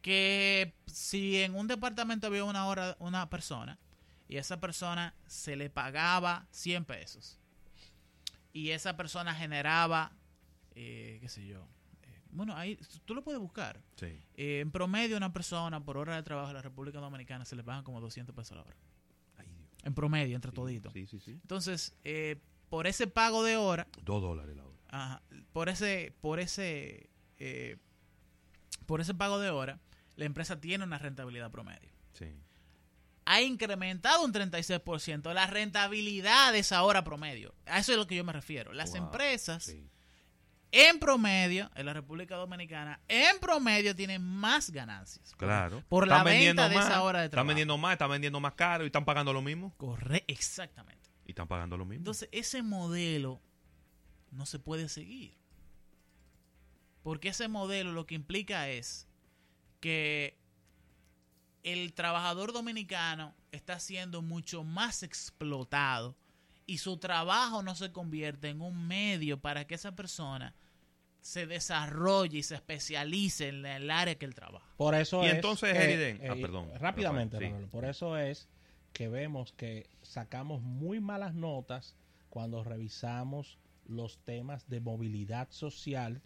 que 0.01 0.73
si 0.87 1.37
en 1.41 1.55
un 1.55 1.67
departamento 1.67 2.27
había 2.27 2.43
una 2.43 2.65
hora 2.67 2.97
una 2.99 3.29
persona 3.29 3.79
y 4.27 4.37
esa 4.37 4.59
persona 4.59 5.13
se 5.27 5.55
le 5.55 5.69
pagaba 5.69 6.45
100 6.51 6.83
pesos 6.85 7.39
y 8.51 8.71
esa 8.71 8.97
persona 8.97 9.33
generaba, 9.33 10.11
eh, 10.75 11.19
qué 11.21 11.29
sé 11.29 11.45
yo, 11.45 11.67
eh, 12.03 12.21
bueno, 12.31 12.55
ahí 12.55 12.77
tú 13.05 13.13
lo 13.15 13.23
puedes 13.23 13.39
buscar. 13.39 13.81
Sí. 13.95 14.19
Eh, 14.35 14.59
en 14.61 14.71
promedio 14.71 15.15
una 15.15 15.31
persona 15.31 15.83
por 15.83 15.97
hora 15.97 16.15
de 16.15 16.23
trabajo 16.23 16.49
en 16.49 16.55
la 16.55 16.61
República 16.61 16.99
Dominicana 16.99 17.45
se 17.45 17.55
le 17.55 17.63
pagan 17.63 17.83
como 17.83 18.01
200 18.01 18.35
pesos 18.35 18.53
a 18.53 18.55
la 18.55 18.61
hora. 18.63 18.75
Ay, 19.37 19.47
Dios. 19.47 19.69
En 19.83 19.93
promedio, 19.93 20.35
entre 20.35 20.51
Sí, 20.51 20.55
todito. 20.55 20.91
Sí, 20.91 21.07
sí, 21.07 21.19
sí. 21.19 21.31
Entonces, 21.31 21.95
por 22.69 22.87
ese 22.87 23.07
pago 23.07 23.43
de 23.43 23.55
hora, 23.57 23.87
Dos 24.03 24.21
dólares 24.21 24.55
la 24.55 24.63
hora. 24.65 24.72
Ajá, 24.95 25.23
por 25.53 25.69
ese, 25.69 26.13
por 26.21 26.39
ese, 26.39 27.09
eh, 27.39 27.77
por 28.85 29.01
ese 29.01 29.15
pago 29.15 29.39
de 29.39 29.49
hora, 29.49 29.79
la 30.15 30.25
empresa 30.25 30.61
tiene 30.61 30.83
una 30.83 30.99
rentabilidad 30.99 31.49
promedio. 31.49 31.89
Sí. 32.13 32.27
Ha 33.25 33.41
incrementado 33.41 34.23
un 34.23 34.31
36% 34.33 35.33
la 35.33 35.47
rentabilidad 35.47 36.51
de 36.51 36.59
esa 36.59 36.83
hora 36.83 37.03
promedio. 37.03 37.55
A 37.65 37.79
eso 37.79 37.93
es 37.93 37.97
lo 37.97 38.05
que 38.05 38.15
yo 38.15 38.23
me 38.23 38.33
refiero. 38.33 38.71
Las 38.73 38.91
Wow, 38.91 38.97
empresas, 39.05 39.63
Sí. 39.63 39.89
en 40.71 40.99
promedio, 40.99 41.71
en 41.73 41.85
la 41.87 41.93
República 41.93 42.35
Dominicana, 42.35 42.99
en 43.07 43.39
promedio 43.39 43.95
tienen 43.95 44.21
más 44.21 44.69
ganancias. 44.69 45.33
Claro. 45.37 45.83
Por 45.89 46.07
la 46.07 46.17
Están 46.17 46.25
venta 46.25 46.69
de 46.69 46.75
más, 46.75 46.85
esa 46.85 47.01
hora 47.01 47.19
de 47.19 47.25
Están 47.25 47.31
trabajo. 47.37 47.47
vendiendo 47.47 47.77
más, 47.79 47.93
están 47.93 48.11
vendiendo 48.11 48.39
más 48.39 48.53
caro 48.53 48.83
y 48.83 48.87
están 48.87 49.05
pagando 49.05 49.33
lo 49.33 49.41
mismo. 49.41 49.73
Corre, 49.77 50.23
exactamente. 50.27 51.09
Y 51.25 51.31
están 51.31 51.47
pagando 51.47 51.77
lo 51.77 51.85
mismo. 51.85 52.01
Entonces, 52.01 52.29
ese 52.31 52.61
modelo 52.61 53.41
no 54.33 54.45
se 54.45 54.59
puede 54.59 54.89
seguir. 54.89 55.35
Porque 57.03 57.29
ese 57.29 57.47
modelo 57.47 57.91
lo 57.91 58.05
que 58.05 58.15
implica 58.15 58.69
es 58.69 59.07
que 59.79 60.37
el 61.63 61.93
trabajador 61.93 62.53
dominicano 62.53 63.33
está 63.51 63.79
siendo 63.79 64.21
mucho 64.21 64.63
más 64.63 65.03
explotado 65.03 66.15
y 66.65 66.77
su 66.77 66.97
trabajo 66.97 67.61
no 67.61 67.75
se 67.75 67.91
convierte 67.91 68.49
en 68.49 68.61
un 68.61 68.87
medio 68.87 69.39
para 69.39 69.65
que 69.67 69.75
esa 69.75 69.93
persona 69.95 70.55
se 71.19 71.47
desarrolle 71.47 72.39
y 72.39 72.43
se 72.43 72.55
especialice 72.55 73.49
en 73.49 73.65
el 73.65 73.89
área 73.91 74.15
que 74.15 74.25
él 74.25 74.35
trabaja. 74.35 74.65
Por 74.77 74.93
eso 74.95 75.23
Y 75.23 75.27
es. 75.27 75.35
entonces, 75.35 75.73
eh, 75.75 76.19
ah, 76.21 76.33
eh, 76.35 76.41
perdón, 76.41 76.69
Rápidamente, 76.79 77.37
sí. 77.37 77.45
Manolo, 77.45 77.67
por 77.69 77.85
eso 77.85 78.17
es 78.17 78.49
que 78.91 79.07
vemos 79.07 79.53
que 79.53 79.89
sacamos 80.01 80.61
muy 80.61 80.99
malas 80.99 81.33
notas 81.33 81.95
cuando 82.29 82.63
revisamos 82.63 83.57
los 83.87 84.17
temas 84.19 84.67
de 84.69 84.79
movilidad 84.79 85.49
social 85.51 86.21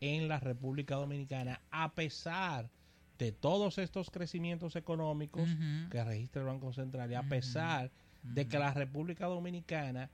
en 0.00 0.28
la 0.28 0.40
República 0.40 0.96
Dominicana, 0.96 1.60
a 1.70 1.94
pesar 1.94 2.70
de 3.18 3.30
todos 3.30 3.78
estos 3.78 4.10
crecimientos 4.10 4.74
económicos 4.74 5.48
que 5.90 6.02
registra 6.02 6.42
el 6.42 6.48
Banco 6.48 6.72
Central 6.72 7.10
y 7.10 7.14
a 7.14 7.22
pesar 7.22 7.90
de 8.22 8.48
que 8.48 8.58
la 8.58 8.74
República 8.74 9.26
Dominicana 9.26 10.10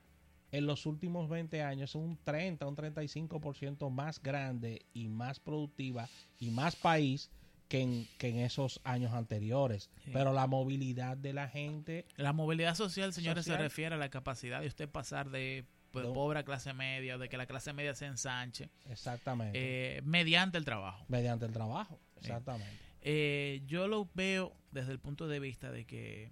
en 0.50 0.66
los 0.66 0.86
últimos 0.86 1.28
20 1.28 1.62
años 1.62 1.90
es 1.90 1.94
un 1.94 2.18
30, 2.22 2.66
un 2.66 2.76
35% 2.76 3.90
más 3.90 4.22
grande 4.22 4.84
y 4.94 5.08
más 5.08 5.40
productiva 5.40 6.08
y 6.38 6.50
más 6.50 6.76
país 6.76 7.30
que 7.68 7.82
en, 7.82 8.08
que 8.18 8.28
en 8.28 8.38
esos 8.38 8.80
años 8.84 9.12
anteriores. 9.12 9.90
Sí. 10.04 10.10
Pero 10.12 10.32
la 10.32 10.46
movilidad 10.46 11.16
de 11.16 11.32
la 11.32 11.48
gente, 11.48 12.06
La 12.16 12.32
movilidad 12.32 12.74
social, 12.74 13.12
señores, 13.12 13.44
Social. 13.44 13.58
se 13.58 13.62
refiere 13.62 13.94
a 13.94 13.98
la 13.98 14.08
capacidad 14.08 14.60
de 14.60 14.68
usted 14.68 14.88
pasar 14.88 15.30
de 15.30 15.64
pues, 15.90 16.06
No. 16.06 16.12
pobre 16.12 16.40
a 16.40 16.44
clase 16.44 16.72
media, 16.74 17.16
de 17.18 17.28
que 17.28 17.36
la 17.36 17.46
clase 17.46 17.72
media 17.72 17.94
se 17.94 18.06
ensanche, 18.06 18.70
exactamente, 18.86 19.96
eh, 19.98 20.02
mediante 20.02 20.58
el 20.58 20.64
trabajo. 20.64 21.04
mediante 21.08 21.46
el 21.46 21.52
trabajo, 21.52 22.00
exactamente. 22.16 22.76
Eh, 23.00 23.62
yo 23.66 23.86
lo 23.88 24.10
veo 24.14 24.54
desde 24.70 24.92
el 24.92 24.98
punto 24.98 25.28
de 25.28 25.40
vista 25.40 25.70
de 25.70 25.86
que 25.86 26.30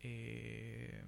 eh, 0.00 1.04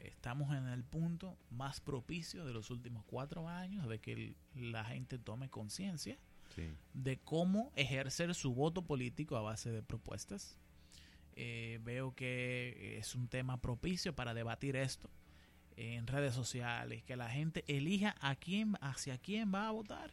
estamos 0.00 0.54
en 0.56 0.66
el 0.66 0.82
punto 0.84 1.38
más 1.50 1.80
propicio 1.80 2.44
de 2.44 2.52
los 2.52 2.70
últimos 2.70 3.04
cuatro 3.06 3.48
años 3.48 3.88
de 3.88 4.00
que 4.00 4.12
el- 4.12 4.36
la 4.54 4.84
gente 4.84 5.18
tome 5.18 5.48
conciencia 5.50 6.18
Sí. 6.54 6.68
de 6.94 7.18
cómo 7.20 7.72
ejercer 7.76 8.34
su 8.34 8.54
voto 8.54 8.82
político 8.86 9.36
a 9.36 9.40
base 9.40 9.70
de 9.70 9.82
propuestas. 9.82 10.58
Eh, 11.36 11.80
veo 11.82 12.14
que 12.14 12.96
es 12.98 13.14
un 13.14 13.28
tema 13.28 13.60
propicio 13.60 14.14
para 14.14 14.34
debatir 14.34 14.76
esto 14.76 15.10
en 15.76 16.06
redes 16.06 16.34
sociales, 16.34 17.02
que 17.02 17.16
la 17.16 17.28
gente 17.30 17.64
elija 17.66 18.14
a 18.20 18.36
quién, 18.36 18.76
hacia 18.80 19.18
quién 19.18 19.52
va 19.54 19.68
a 19.68 19.70
votar 19.72 20.12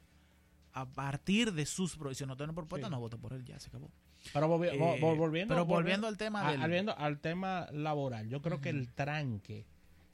a 0.73 0.85
partir 0.85 1.53
de 1.53 1.65
sus 1.65 1.95
propuestas. 1.95 2.19
Si 2.19 2.25
no 2.25 2.37
tiene 2.37 2.53
propuesta, 2.53 2.87
Sí. 2.87 2.91
no 2.91 2.99
voto 2.99 3.17
por 3.17 3.33
él, 3.33 3.43
ya 3.45 3.59
se 3.59 3.67
acabó. 3.69 3.91
Pero 4.33 4.47
volvi- 4.47 4.69
Eh, 4.73 4.79
vol- 4.79 4.99
vol- 4.99 5.17
volviendo, 5.17 5.53
pero 5.53 5.65
volviendo 5.65 6.07
al 6.07 6.17
tema 6.17 6.47
a- 6.47 6.51
del- 6.51 6.61
volviendo 6.61 6.97
al 6.97 7.19
tema 7.19 7.67
laboral, 7.71 8.29
yo 8.29 8.41
creo 8.41 8.61
que 8.61 8.69
el 8.69 8.91
tranque, 8.93 9.65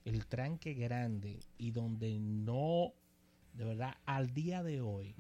el 0.06 0.26
tranque 0.26 0.74
grande 0.74 1.40
y 1.58 1.72
donde 1.72 2.18
no, 2.20 2.94
de 3.54 3.66
verdad, 3.66 3.98
al 4.06 4.34
día 4.34 4.64
de 4.64 4.82
hoy, 4.82 5.14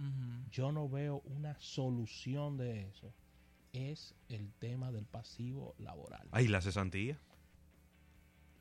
yo 0.51 0.71
no 0.71 0.87
veo 0.89 1.21
una 1.25 1.59
solución 1.59 2.57
de 2.57 2.87
eso, 2.87 3.13
es 3.73 4.15
el 4.29 4.51
tema 4.53 4.91
del 4.91 5.05
pasivo 5.05 5.75
laboral. 5.77 6.27
Ahí 6.31 6.47
la 6.47 6.61
cesantía. 6.61 7.19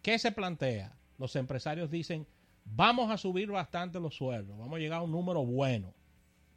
¿Qué 0.03 0.19
se 0.19 0.33
plantea? 0.33 0.97
Los 1.19 1.35
empresarios 1.37 1.91
dicen, 1.91 2.27
vamos 2.65 3.11
a 3.11 3.17
subir 3.17 3.51
bastante 3.51 4.01
los 4.01 4.15
sueldos, 4.17 4.59
vamos 4.59 4.77
a 4.77 4.81
llegar 4.81 5.01
a 5.01 5.03
un 5.03 5.13
número 5.13 5.45
bueno 5.45 5.95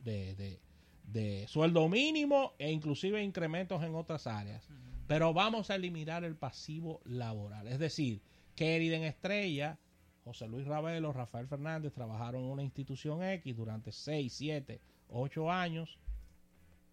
de, 0.03 0.35
de- 0.35 0.59
de 1.03 1.47
sueldo 1.47 1.89
mínimo 1.89 2.53
e 2.59 2.71
inclusive 2.71 3.23
incrementos 3.23 3.81
en 3.83 3.95
otras 3.95 4.27
áreas, 4.27 4.67
pero 5.07 5.33
vamos 5.33 5.69
a 5.71 5.75
eliminar 5.75 6.23
el 6.23 6.35
pasivo 6.35 7.01
laboral. 7.03 7.67
Es 7.67 7.79
decir, 7.79 8.21
que 8.55 8.75
Eriden 8.75 9.03
Estrella, 9.03 9.79
José 10.23 10.47
Luis 10.47 10.67
Ravelo, 10.67 11.11
Rafael 11.11 11.47
Fernández 11.47 11.93
trabajaron 11.93 12.43
en 12.43 12.49
una 12.51 12.61
institución 12.63 13.23
X 13.23 13.55
durante 13.57 13.91
6, 13.91 14.31
7, 14.31 14.79
8 15.09 15.51
años. 15.51 15.97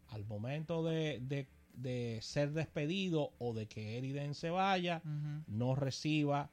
Al 0.09 0.25
momento 0.25 0.83
de, 0.85 1.19
de- 1.21 1.49
de 1.75 2.19
ser 2.23 2.53
despedido 2.53 3.33
o 3.39 3.53
de 3.53 3.67
que 3.67 3.99
Eriden 3.99 4.35
se 4.35 4.49
vaya, 4.49 5.03
no 5.47 5.75
reciba 5.75 6.49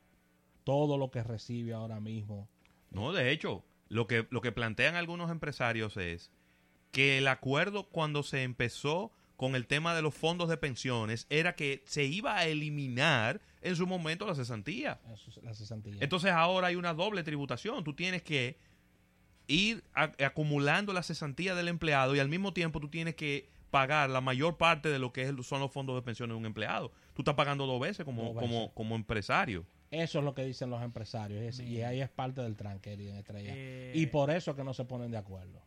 todo 0.63 0.97
lo 0.97 1.11
que 1.11 1.23
recibe 1.23 1.73
ahora 1.73 1.99
mismo. 1.99 2.47
No, 2.91 3.11
de 3.11 3.31
hecho, 3.31 3.63
lo 3.89 4.07
que, 4.07 4.27
lo 4.29 4.41
que 4.41 4.51
plantean 4.51 4.95
algunos 4.95 5.31
empresarios 5.31 5.97
es 5.97 6.31
que 6.91 7.17
el 7.17 7.27
acuerdo 7.27 7.89
cuando 7.89 8.23
se 8.23 8.43
empezó 8.43 9.11
con 9.35 9.55
el 9.55 9.65
tema 9.65 9.95
de 9.95 10.01
los 10.01 10.13
fondos 10.13 10.47
de 10.47 10.57
pensiones 10.57 11.25
era 11.29 11.55
que 11.55 11.81
se 11.85 12.05
iba 12.05 12.37
a 12.37 12.45
eliminar 12.45 13.41
en 13.61 13.75
su 13.75 13.87
momento 13.87 14.25
la 14.27 14.35
cesantía. 14.35 15.01
La 15.41 15.53
cesantía. 15.53 15.95
Entonces 15.99 16.31
ahora 16.31 16.67
hay 16.67 16.75
una 16.75 16.93
doble 16.93 17.23
tributación. 17.23 17.83
Tú 17.83 17.93
tienes 17.93 18.21
que 18.21 18.57
ir 19.47 19.83
acumulando 19.93 20.93
la 20.93 21.03
cesantía 21.03 21.55
del 21.55 21.67
empleado 21.67 22.15
y 22.15 22.19
al 22.19 22.29
mismo 22.29 22.53
tiempo 22.53 22.79
tú 22.79 22.89
tienes 22.89 23.15
que 23.15 23.49
pagar 23.71 24.09
la 24.09 24.21
mayor 24.21 24.57
parte 24.57 24.89
de 24.89 24.99
lo 24.99 25.11
que 25.11 25.25
son 25.43 25.59
los 25.59 25.71
fondos 25.71 25.95
de 25.95 26.03
pensiones 26.03 26.35
de 26.35 26.37
un 26.37 26.45
empleado. 26.45 26.91
Tú 27.15 27.23
estás 27.23 27.35
pagando 27.35 27.65
dos 27.65 27.81
veces 27.81 28.05
como, 28.05 28.23
Dos 28.25 28.35
veces. 28.35 28.49
como, 28.49 28.73
como 28.73 28.95
empresario. 28.95 29.65
Eso 29.93 30.19
es 30.19 30.25
lo 30.25 30.33
que 30.33 30.43
dicen 30.43 30.69
los 30.69 30.81
empresarios. 30.81 31.41
y 31.43 31.45
es- 31.47 31.59
y 31.59 31.63
Mira. 31.75 31.89
ahí 31.89 32.01
es 32.01 32.09
parte 32.09 32.41
del 32.41 32.55
tranque 32.55 32.93
Eriden 32.93 33.17
Estrella. 33.17 33.51
Eh, 33.55 33.91
y 33.95 34.07
por 34.07 34.31
eso 34.31 34.51
es 34.51 34.57
que 34.57 34.63
no 34.63 34.73
se 34.73 34.85
ponen 34.85 35.11
de 35.11 35.17
acuerdo. 35.17 35.61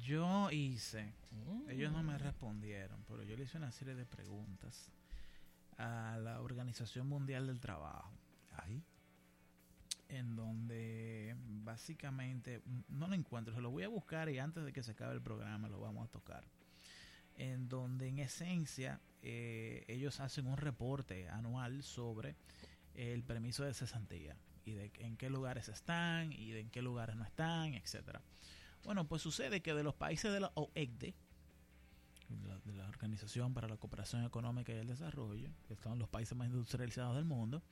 Yo 0.00 0.50
hice, 0.50 1.12
Mm. 1.32 1.70
ellos 1.70 1.92
no 1.92 2.02
me 2.02 2.16
respondieron, 2.18 3.02
pero 3.08 3.22
yo 3.24 3.36
le 3.36 3.44
hice 3.44 3.56
una 3.58 3.72
serie 3.72 3.94
de 3.94 4.04
preguntas 4.06 4.92
a 5.78 6.18
la 6.22 6.40
Organización 6.40 7.08
Mundial 7.08 7.46
del 7.48 7.60
Trabajo, 7.60 8.12
en 10.08 10.36
donde 10.36 11.34
básicamente, 11.64 12.62
no 12.88 13.08
lo 13.08 13.14
encuentro, 13.14 13.52
se 13.54 13.60
lo 13.60 13.70
voy 13.70 13.82
a 13.82 13.88
buscar 13.88 14.28
y 14.28 14.38
antes 14.38 14.64
de 14.64 14.72
que 14.72 14.82
se 14.82 14.92
acabe 14.92 15.14
el 15.14 15.20
programa 15.22 15.68
lo 15.68 15.80
vamos 15.80 16.06
a 16.08 16.10
tocar. 16.10 16.44
En 17.36 17.68
donde 17.68 18.08
en 18.08 18.18
esencia 18.20 19.00
eh, 19.22 19.84
ellos 19.88 20.20
hacen 20.20 20.46
un 20.46 20.56
reporte 20.56 21.28
anual 21.28 21.82
sobre 21.82 22.36
el 22.96 23.22
permiso 23.22 23.64
de 23.64 23.74
cesantía 23.74 24.36
y 24.64 24.72
de 24.72 24.90
en 24.98 25.16
qué 25.16 25.30
lugares 25.30 25.68
están 25.68 26.32
y 26.32 26.50
de 26.50 26.60
en 26.60 26.70
qué 26.70 26.82
lugares 26.82 27.16
no 27.16 27.24
están, 27.24 27.74
etcétera. 27.74 28.22
Bueno, 28.84 29.06
pues 29.06 29.22
sucede 29.22 29.60
que 29.62 29.74
de 29.74 29.82
los 29.82 29.94
países 29.94 30.32
de 30.32 30.40
la 30.40 30.52
OECDE, 30.54 31.14
de 32.28 32.48
la, 32.48 32.58
de 32.58 32.72
la 32.72 32.88
Organización 32.88 33.54
para 33.54 33.68
la 33.68 33.76
Cooperación 33.76 34.24
Económica 34.24 34.72
y 34.72 34.76
el 34.76 34.86
Desarrollo, 34.86 35.50
que 35.68 35.76
son 35.76 35.98
los 35.98 36.08
países 36.08 36.36
más 36.36 36.48
industrializados 36.48 37.16
del 37.16 37.24
mundo, 37.24 37.62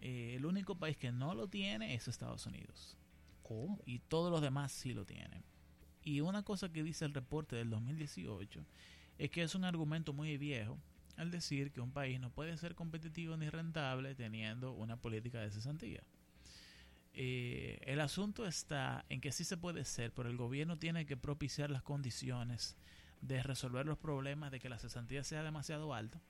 eh, 0.00 0.34
el 0.36 0.44
único 0.44 0.74
país 0.74 0.96
que 0.96 1.12
no 1.12 1.34
lo 1.34 1.48
tiene 1.48 1.94
es 1.94 2.08
Estados 2.08 2.44
Unidos. 2.46 2.96
¿Cómo? 3.42 3.80
Y 3.86 4.00
todos 4.00 4.30
los 4.30 4.42
demás 4.42 4.72
sí 4.72 4.92
lo 4.92 5.04
tienen. 5.04 5.44
Y 6.02 6.20
una 6.20 6.42
cosa 6.42 6.72
que 6.72 6.82
dice 6.82 7.04
el 7.04 7.14
reporte 7.14 7.56
del 7.56 7.70
2018 7.70 8.66
es 9.18 9.30
que 9.30 9.42
es 9.42 9.54
un 9.54 9.64
argumento 9.64 10.12
muy 10.12 10.36
viejo 10.38 10.78
al 11.16 11.30
decir 11.30 11.72
que 11.72 11.80
un 11.80 11.92
país 11.92 12.20
no 12.20 12.30
puede 12.30 12.56
ser 12.56 12.74
competitivo 12.74 13.36
ni 13.36 13.48
rentable 13.48 14.14
teniendo 14.14 14.72
una 14.72 14.96
política 14.96 15.40
de 15.40 15.50
cesantía. 15.50 16.02
Eh, 17.14 17.78
el 17.82 18.00
asunto 18.00 18.46
está 18.46 19.04
en 19.08 19.20
que 19.20 19.32
sí 19.32 19.44
se 19.44 19.56
puede 19.56 19.84
ser, 19.84 20.12
pero 20.12 20.30
el 20.30 20.36
gobierno 20.36 20.78
tiene 20.78 21.04
que 21.04 21.16
propiciar 21.16 21.70
las 21.70 21.82
condiciones 21.82 22.76
de 23.20 23.42
resolver 23.42 23.86
los 23.86 23.98
problemas 23.98 24.50
de 24.50 24.60
que 24.60 24.68
la 24.68 24.78
cesantía 24.78 25.22
sea 25.22 25.42
demasiado 25.42 25.94
alta. 25.94 26.20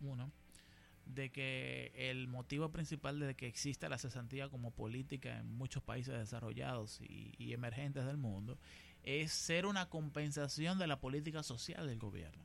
Uno, 0.00 0.32
de 1.04 1.30
que 1.30 1.92
el 1.94 2.28
motivo 2.28 2.70
principal 2.70 3.18
de 3.18 3.34
que 3.34 3.46
exista 3.46 3.88
la 3.88 3.98
cesantía 3.98 4.48
como 4.48 4.70
política 4.70 5.38
en 5.38 5.52
muchos 5.52 5.82
países 5.82 6.16
desarrollados 6.16 7.00
y, 7.00 7.34
y 7.36 7.52
emergentes 7.52 8.06
del 8.06 8.16
mundo 8.16 8.58
es 9.02 9.32
ser 9.32 9.66
una 9.66 9.88
compensación 9.88 10.78
de 10.78 10.86
la 10.86 11.00
política 11.00 11.42
social 11.42 11.86
del 11.86 11.98
gobierno. 11.98 12.44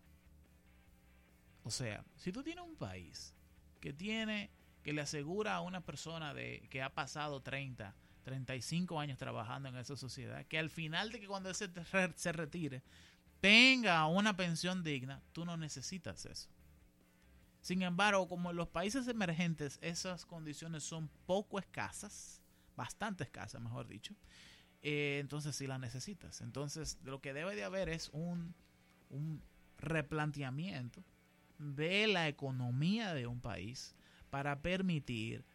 O 1.66 1.72
sea, 1.72 2.06
si 2.16 2.32
tú 2.32 2.44
tienes 2.44 2.64
un 2.64 2.76
país 2.76 3.34
que 3.82 3.92
tiene 3.92 4.52
que 4.84 4.94
le 4.94 5.02
asegura 5.02 5.56
a 5.56 5.62
una 5.62 5.82
persona 5.82 6.32
de 6.32 6.68
que 6.70 6.84
ha 6.84 6.94
pasado 6.94 7.42
30, 7.42 7.96
35 8.22 9.00
años 9.00 9.18
trabajando 9.18 9.70
en 9.70 9.78
esa 9.78 9.98
sociedad, 9.98 10.46
que 10.46 10.60
al 10.60 10.70
final 10.70 11.12
de 11.12 11.20
que 11.20 11.26
cuando 11.26 11.50
él 11.50 11.56
se, 11.56 11.68
se 12.16 12.32
retire 12.32 12.84
tenga 13.42 14.06
una 14.06 14.38
pensión 14.38 14.84
digna, 14.84 15.24
tú 15.32 15.44
no 15.44 15.58
necesitas 15.58 16.28
eso. 16.28 16.50
Sin 17.62 17.82
embargo, 17.82 18.28
como 18.28 18.52
en 18.52 18.58
los 18.58 18.68
países 18.68 19.08
emergentes 19.08 19.80
esas 19.82 20.24
condiciones 20.24 20.84
son 20.84 21.10
poco 21.26 21.58
escasas, 21.58 22.44
bastante 22.76 23.24
escasas, 23.24 23.60
mejor 23.60 23.88
dicho, 23.88 24.14
eh, 24.84 25.18
entonces 25.20 25.56
sí 25.56 25.66
las 25.66 25.80
necesitas. 25.80 26.42
Entonces, 26.42 27.00
lo 27.02 27.22
que 27.22 27.34
debe 27.34 27.56
de 27.56 27.64
haber 27.64 27.90
es 27.90 28.10
un 28.10 28.54
replanteamiento 29.80 31.04
de 31.58 32.08
la 32.08 32.28
economía 32.28 33.14
de 33.14 33.28
un 33.28 33.42
país 33.42 33.96
para 34.30 34.62
permitir, 34.62 35.46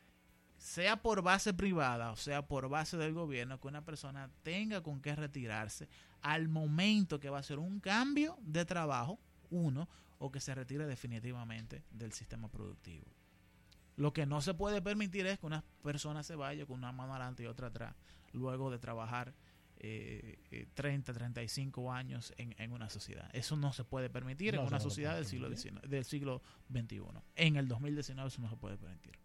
sea 0.57 1.01
por 1.01 1.23
base 1.23 1.55
privada 1.55 2.13
o 2.13 2.17
sea 2.17 2.47
por 2.47 2.69
base 2.69 2.97
del 2.97 3.15
gobierno, 3.15 3.61
que 3.61 3.69
una 3.69 3.85
persona 3.85 4.31
tenga 4.43 4.83
con 4.83 5.01
qué 5.01 5.15
retirarse 5.17 5.89
al 6.23 6.49
momento 6.49 7.21
que 7.21 7.31
va 7.31 7.39
a 7.39 7.43
ser 7.43 7.59
un 7.59 7.81
cambio 7.81 8.37
de 8.43 8.65
trabajo, 8.65 9.19
uno, 9.51 9.89
o 10.19 10.31
que 10.31 10.41
se 10.41 10.55
retire 10.55 10.87
definitivamente 10.87 11.83
del 11.91 12.13
sistema 12.13 12.49
productivo. 12.49 13.07
Lo 13.97 14.13
que 14.13 14.27
no 14.27 14.41
se 14.41 14.55
puede 14.55 14.83
permitir 14.83 15.27
es 15.27 15.39
que 15.39 15.47
una 15.47 15.65
persona 15.83 16.23
se 16.23 16.37
vaya 16.37 16.67
con 16.67 16.77
una 16.77 16.93
mano 16.93 17.15
adelante 17.15 17.43
y 17.43 17.47
otra 17.47 17.69
atrás, 17.69 17.95
luego 18.33 18.71
de 18.71 18.79
trabajar 18.79 19.35
eh, 19.83 20.69
30, 20.75 21.13
35 21.13 21.93
años 21.93 22.35
en, 22.37 22.55
en, 22.59 22.73
una 22.73 22.91
sociedad. 22.91 23.29
Eso 23.33 23.57
no 23.57 23.73
se 23.73 23.85
puede 23.85 24.11
permitir 24.11 24.55
no 24.55 24.61
en 24.61 24.67
una 24.67 24.79
sociedad 24.81 25.15
del 25.15 25.25
siglo, 25.25 25.49
XIX, 25.49 25.81
del 25.89 26.05
siglo 26.05 26.43
XXI. 26.71 27.01
En 27.37 27.57
el 27.57 27.67
2019 27.67 28.29
eso 28.29 28.43
no 28.43 28.51
se 28.51 28.57
puede 28.57 28.77
permitir. 28.77 29.19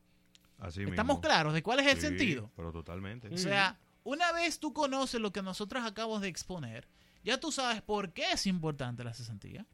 Así 0.58 0.84
¿Estamos 0.84 1.18
mismo. 1.18 1.22
claros 1.22 1.54
de 1.54 1.62
cuál 1.62 1.82
es 1.82 1.88
el 1.88 1.96
Sí, 1.96 2.08
sentido? 2.08 2.52
Pero 2.56 2.72
totalmente. 2.72 3.28
O 3.28 3.38
sea, 3.38 3.78
una 4.04 4.32
vez 4.32 4.60
tú 4.60 4.72
conoces 4.74 5.20
lo 5.20 5.34
que 5.34 5.42
nosotros 5.42 5.84
acabamos 5.84 6.22
de 6.22 6.30
exponer, 6.30 6.88
ya 7.24 7.38
tú 7.40 7.52
sabes 7.52 7.82
por 7.82 8.14
qué 8.14 8.32
es 8.32 8.48
importante 8.48 9.04
la 9.04 9.14
cesantía. 9.14 9.66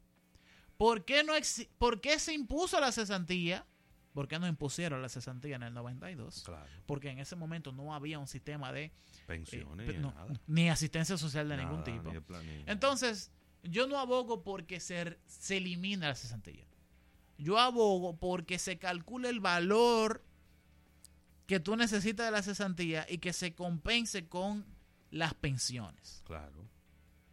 ¿Por 0.76 1.04
qué, 1.04 1.22
no 1.22 1.34
¿Por 1.78 2.00
qué 2.00 2.18
se 2.18 2.34
impuso 2.34 2.80
la 2.80 2.90
cesantía? 2.90 3.64
¿Por 4.12 4.28
qué 4.28 4.38
no 4.38 4.46
impusieron 4.46 5.00
la 5.00 5.08
cesantía 5.08 5.56
en 5.56 5.62
el 5.62 5.72
92? 5.74 6.42
Claro. 6.44 6.68
Porque 6.86 7.08
en 7.10 7.18
ese 7.18 7.34
momento 7.34 7.72
no 7.72 7.94
había 7.94 8.18
un 8.18 8.28
sistema 8.28 8.70
de... 8.72 8.84
eh, 8.84 8.92
Pensiones 9.26 9.86
pe- 9.86 9.94
ni 9.94 9.98
no, 10.00 10.12
nada. 10.12 10.32
ni 10.46 10.68
asistencia 10.68 11.16
social 11.16 11.48
de 11.48 11.56
ningún 11.56 11.82
tipo. 11.82 12.02
ni 12.08 12.12
de 12.14 12.20
plan- 12.20 12.44
ni- 12.46 12.64
Entonces, 12.70 13.30
yo 13.62 13.86
no 13.86 13.98
abogo 13.98 14.42
porque 14.42 14.80
se, 14.80 15.18
se 15.26 15.56
elimine 15.56 16.06
la 16.06 16.14
cesantía. 16.14 16.66
Yo 17.38 17.58
abogo 17.58 18.18
porque 18.18 18.58
se 18.58 18.78
calcule 18.78 19.30
el 19.30 19.40
valor 19.40 20.22
que 21.46 21.58
tú 21.60 21.74
necesitas 21.76 22.26
de 22.26 22.32
la 22.32 22.42
cesantía 22.42 23.06
y 23.08 23.18
que 23.18 23.32
se 23.32 23.54
compense 23.54 24.28
con 24.28 24.64
las 25.10 25.34
pensiones. 25.34 26.22
Claro. 26.26 26.68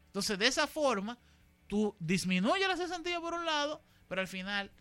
Entonces, 0.08 0.40
de 0.40 0.48
esa 0.48 0.66
forma, 0.68 1.18
tú 1.68 1.96
disminuyes 2.00 2.68
la 2.68 2.76
cesantía 2.78 3.20
por 3.22 3.34
un 3.34 3.46
lado, 3.46 3.84
pero 4.08 4.22
al 4.22 4.28
final 4.28 4.72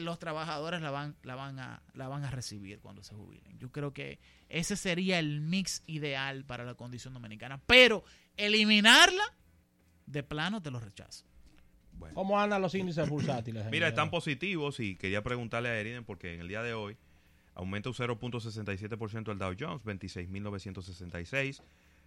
los 0.00 0.18
trabajadores 0.18 0.80
la 0.80 0.90
van, 0.90 1.16
la, 1.22 1.34
van 1.34 1.58
a, 1.58 1.82
la 1.94 2.08
van 2.08 2.24
a 2.24 2.30
recibir 2.30 2.80
cuando 2.80 3.02
se 3.02 3.14
jubilen. 3.14 3.58
Yo 3.58 3.70
creo 3.70 3.92
que 3.92 4.18
ese 4.48 4.76
sería 4.76 5.18
el 5.18 5.40
mix 5.40 5.82
ideal 5.86 6.44
para 6.44 6.64
la 6.64 6.74
condición 6.74 7.14
dominicana. 7.14 7.60
Pero 7.66 8.04
eliminarla, 8.36 9.24
de 10.06 10.22
plano 10.22 10.62
te 10.62 10.70
lo 10.70 10.80
rechazo. 10.80 11.24
Bueno. 11.92 12.14
¿Cómo 12.14 12.40
andan 12.40 12.60
los 12.60 12.74
índices 12.74 13.08
bursátiles? 13.08 13.66
Mira, 13.70 13.88
están 13.88 14.10
positivos 14.10 14.80
y 14.80 14.96
quería 14.96 15.22
preguntarle 15.22 15.68
a 15.68 15.78
Eriden 15.78 16.04
porque 16.04 16.34
en 16.34 16.40
el 16.40 16.48
día 16.48 16.62
de 16.62 16.74
hoy 16.74 16.96
aumenta 17.54 17.88
un 17.88 17.94
0.67% 17.94 19.30
el 19.30 19.38
Dow 19.38 19.54
Jones, 19.58 19.84
26.966, 19.84 21.62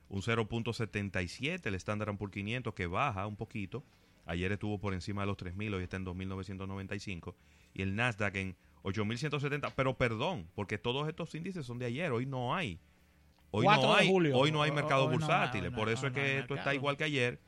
un 0.09 0.21
0.77 0.21 1.65
el 1.65 1.75
Standard 1.75 2.17
Poor's 2.17 2.33
500 2.33 2.73
que 2.73 2.87
baja 2.87 3.25
un 3.27 3.37
poquito. 3.37 3.83
Ayer 4.25 4.51
estuvo 4.51 4.77
por 4.77 4.93
encima 4.93 5.21
de 5.21 5.27
los 5.27 5.37
3.000, 5.37 5.75
hoy 5.75 5.83
está 5.83 5.95
en 5.95 6.05
2.995 6.05 7.33
y 7.77 7.83
el 7.83 7.95
Nasdaq 7.95 8.35
en 8.35 8.55
8.170, 8.83 9.71
pero 9.75 9.97
perdón, 9.97 10.47
porque 10.55 10.77
todos 10.77 11.07
estos 11.07 11.33
índices 11.35 11.65
son 11.65 11.77
de 11.79 11.85
ayer, 11.85 12.11
hoy 12.11 12.25
no 12.25 12.55
hay. 12.55 12.79
Hoy 13.51 13.63
4 13.65 13.83
no 13.87 13.93
de 13.95 14.01
hay, 14.01 14.07
julio. 14.09 14.35
hoy 14.37 14.51
no 14.51 14.61
hay 14.63 14.71
Hoy- 14.71 14.75
mercados 14.75 15.05
hoy 15.07 15.13
no 15.13 15.19
no- 15.71 15.75
por 15.77 15.89
eso 15.89 16.07
es 16.07 16.13
que 16.13 16.39
esto 16.39 16.55
está 16.55 16.71
mercado. 16.71 16.75
igual 16.75 16.97
que 16.97 17.03
ayer. 17.05 17.39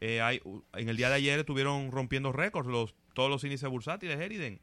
Eh, 0.00 0.20
hay, 0.20 0.40
en 0.74 0.88
el 0.88 0.96
día 0.96 1.08
de 1.08 1.14
ayer 1.14 1.38
estuvieron 1.38 1.92
rompiendo 1.92 2.32
récords 2.32 2.68
los, 2.68 2.94
todos 3.14 3.30
los 3.30 3.44
índices 3.44 3.70
bursátiles, 3.70 4.18
Eriden. 4.18 4.60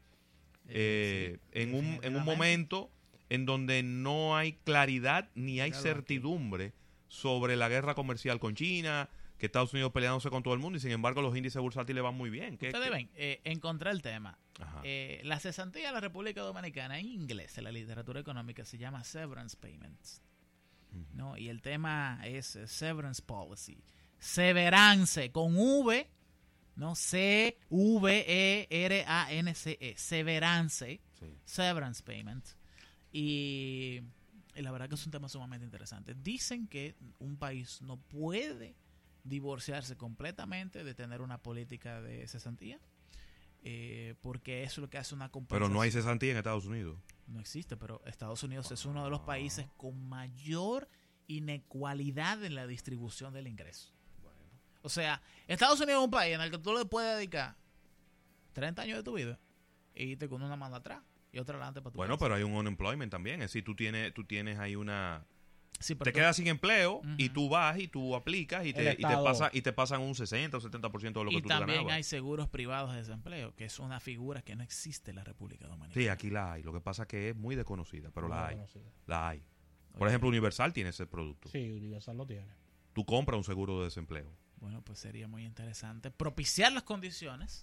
Eh, 0.68 1.38
en, 1.52 1.74
un, 1.74 1.98
en 2.02 2.14
un 2.16 2.24
momento 2.24 2.90
en 3.30 3.46
donde 3.46 3.82
no 3.82 4.36
hay 4.36 4.52
claridad 4.64 5.30
ni 5.34 5.60
hay 5.60 5.70
Claro, 5.70 5.82
certidumbre 5.82 6.72
sobre 7.08 7.56
la 7.56 7.68
guerra 7.68 7.94
comercial 7.94 8.38
con 8.38 8.54
China, 8.54 9.08
que 9.40 9.46
Estados 9.46 9.72
Unidos 9.72 9.90
peleándose 9.92 10.30
con 10.30 10.42
todo 10.44 10.54
el 10.54 10.60
mundo 10.60 10.76
y 10.76 10.80
sin 10.80 10.92
embargo 10.92 11.20
los 11.22 11.36
índices 11.36 11.60
bursátiles 11.60 12.00
van 12.02 12.14
muy 12.14 12.30
bien. 12.30 12.56
¿Qué- 12.58 12.66
Ustedes 12.68 12.84
qué- 12.84 12.90
ven, 12.94 13.10
eh, 13.14 13.40
encontré 13.44 13.90
el 13.90 14.02
tema. 14.02 14.38
Eh, 14.84 15.20
la 15.24 15.40
cesantía 15.40 15.86
de 15.88 15.92
la 15.94 16.00
República 16.00 16.42
Dominicana 16.42 16.98
en 17.00 17.06
inglés, 17.06 17.56
en 17.58 17.64
la 17.64 17.72
literatura 17.72 18.20
económica, 18.20 18.64
se 18.64 18.78
llama 18.78 19.02
severance 19.02 19.56
payments. 19.56 20.22
¿no? 21.14 21.36
Y 21.36 21.48
el 21.48 21.62
tema 21.62 22.20
es 22.24 22.56
eh, 22.56 22.66
severance 22.66 23.22
policy. 23.22 23.82
Severance 24.18 25.30
con 25.32 25.56
V, 25.56 26.10
¿no? 26.76 26.94
C-V-E-R-A-N-C-E. 28.70 29.94
Severance. 29.96 31.00
Sí. 31.18 31.34
Severance 31.44 32.02
payment. 32.02 32.44
Y, 33.12 34.00
y 34.54 34.62
la 34.62 34.70
verdad 34.70 34.88
que 34.88 34.94
es 34.96 35.04
un 35.06 35.12
tema 35.12 35.28
sumamente 35.28 35.64
interesante. 35.64 36.14
Dicen 36.14 36.66
que 36.68 36.94
un 37.18 37.36
país 37.36 37.80
no 37.82 37.96
puede 37.98 38.74
divorciarse 39.24 39.96
completamente 39.96 40.84
de 40.84 40.94
tener 40.94 41.20
una 41.20 41.38
política 41.42 42.00
de 42.00 42.26
cesantía. 42.28 42.78
eh, 43.62 44.14
porque 44.22 44.62
eso 44.62 44.72
es 44.72 44.78
lo 44.78 44.88
que 44.88 44.96
hace 44.96 45.14
una 45.14 45.26
Pero 45.26 45.32
compensación. 45.32 45.72
no 45.74 45.82
hay 45.82 45.90
cesantía 45.90 46.30
en 46.30 46.38
Estados 46.38 46.64
Unidos. 46.64 46.98
No 47.26 47.40
existe, 47.40 47.76
pero 47.76 48.00
Estados 48.06 48.42
Unidos 48.42 48.70
es 48.72 48.86
uno 48.86 49.04
de 49.04 49.10
los 49.10 49.20
países 49.20 49.66
con 49.76 50.08
mayor 50.08 50.88
inecualidad 51.26 52.42
en 52.44 52.54
la 52.54 52.66
distribución 52.66 53.32
del 53.34 53.46
ingreso. 53.46 53.92
O 54.82 54.88
sea, 54.88 55.20
Estados 55.46 55.78
Unidos 55.80 56.00
es 56.00 56.04
un 56.06 56.10
país 56.10 56.34
en 56.34 56.40
el 56.40 56.50
que 56.50 56.58
tú 56.58 56.72
le 56.72 56.86
puedes 56.86 57.16
dedicar 57.16 57.54
30 58.54 58.80
años 58.82 58.96
de 58.96 59.02
tu 59.02 59.12
vida 59.14 59.38
y 59.94 60.04
irte 60.12 60.26
con 60.28 60.42
una 60.42 60.56
mano 60.56 60.76
atrás 60.76 61.02
y 61.32 61.38
otra 61.38 61.56
adelante 61.56 61.82
para 61.82 61.92
tu 61.92 61.96
Bueno, 61.98 62.14
casa. 62.14 62.24
pero 62.24 62.34
hay 62.36 62.42
un 62.42 62.52
unemployment 62.54 63.10
también. 63.10 63.42
Es 63.42 63.50
decir, 63.50 63.62
tú 63.62 63.74
tienes, 63.76 64.14
tú 64.14 64.24
tienes 64.24 64.58
ahí 64.58 64.74
una... 64.74 65.26
Sí, 65.80 65.94
Te 65.96 66.12
quedas 66.12 66.36
sin 66.36 66.46
empleo 66.46 67.00
y 67.16 67.30
tú 67.30 67.48
vas 67.48 67.78
y 67.78 67.88
tú 67.88 68.14
aplicas 68.14 68.66
y 68.66 68.74
te, 68.74 68.92
y 68.92 68.96
te, 68.96 69.02
pasa, 69.02 69.50
y 69.52 69.62
te 69.62 69.72
pasan 69.72 70.02
un 70.02 70.14
60 70.14 70.56
o 70.56 70.60
70% 70.60 71.00
de 71.00 71.24
lo 71.24 71.30
que 71.30 71.36
y 71.36 71.42
tú 71.42 71.48
te 71.48 71.54
también 71.54 71.78
ganabas. 71.78 71.94
hay 71.96 72.02
seguros 72.02 72.48
privados 72.48 72.92
de 72.92 72.98
desempleo, 72.98 73.54
que 73.56 73.64
es 73.64 73.78
una 73.78 73.98
figura 73.98 74.42
que 74.42 74.54
no 74.56 74.62
existe 74.62 75.10
en 75.10 75.16
la 75.16 75.24
República 75.24 75.66
Dominicana. 75.66 75.94
Sí, 75.94 76.08
aquí 76.08 76.28
la 76.28 76.52
hay. 76.52 76.62
Lo 76.62 76.72
que 76.74 76.80
pasa 76.80 77.02
es 77.04 77.08
que 77.08 77.30
es 77.30 77.36
muy 77.36 77.56
desconocida, 77.56 78.10
pero 78.12 78.28
la 78.28 78.48
hay. 78.48 78.60
La 79.06 79.28
hay. 79.30 79.42
Por 79.98 80.06
ejemplo, 80.06 80.28
Universal 80.28 80.72
tiene 80.74 80.90
ese 80.90 81.06
producto. 81.06 81.48
Sí, 81.48 81.70
Universal 81.70 82.16
lo 82.16 82.26
tiene. 82.26 82.52
Tú 82.92 83.04
compras 83.06 83.38
un 83.38 83.44
seguro 83.44 83.78
de 83.78 83.84
desempleo. 83.86 84.30
Bueno, 84.56 84.82
pues 84.82 84.98
sería 84.98 85.26
muy 85.28 85.44
interesante 85.46 86.10
propiciar 86.10 86.72
las 86.72 86.82
condiciones 86.82 87.62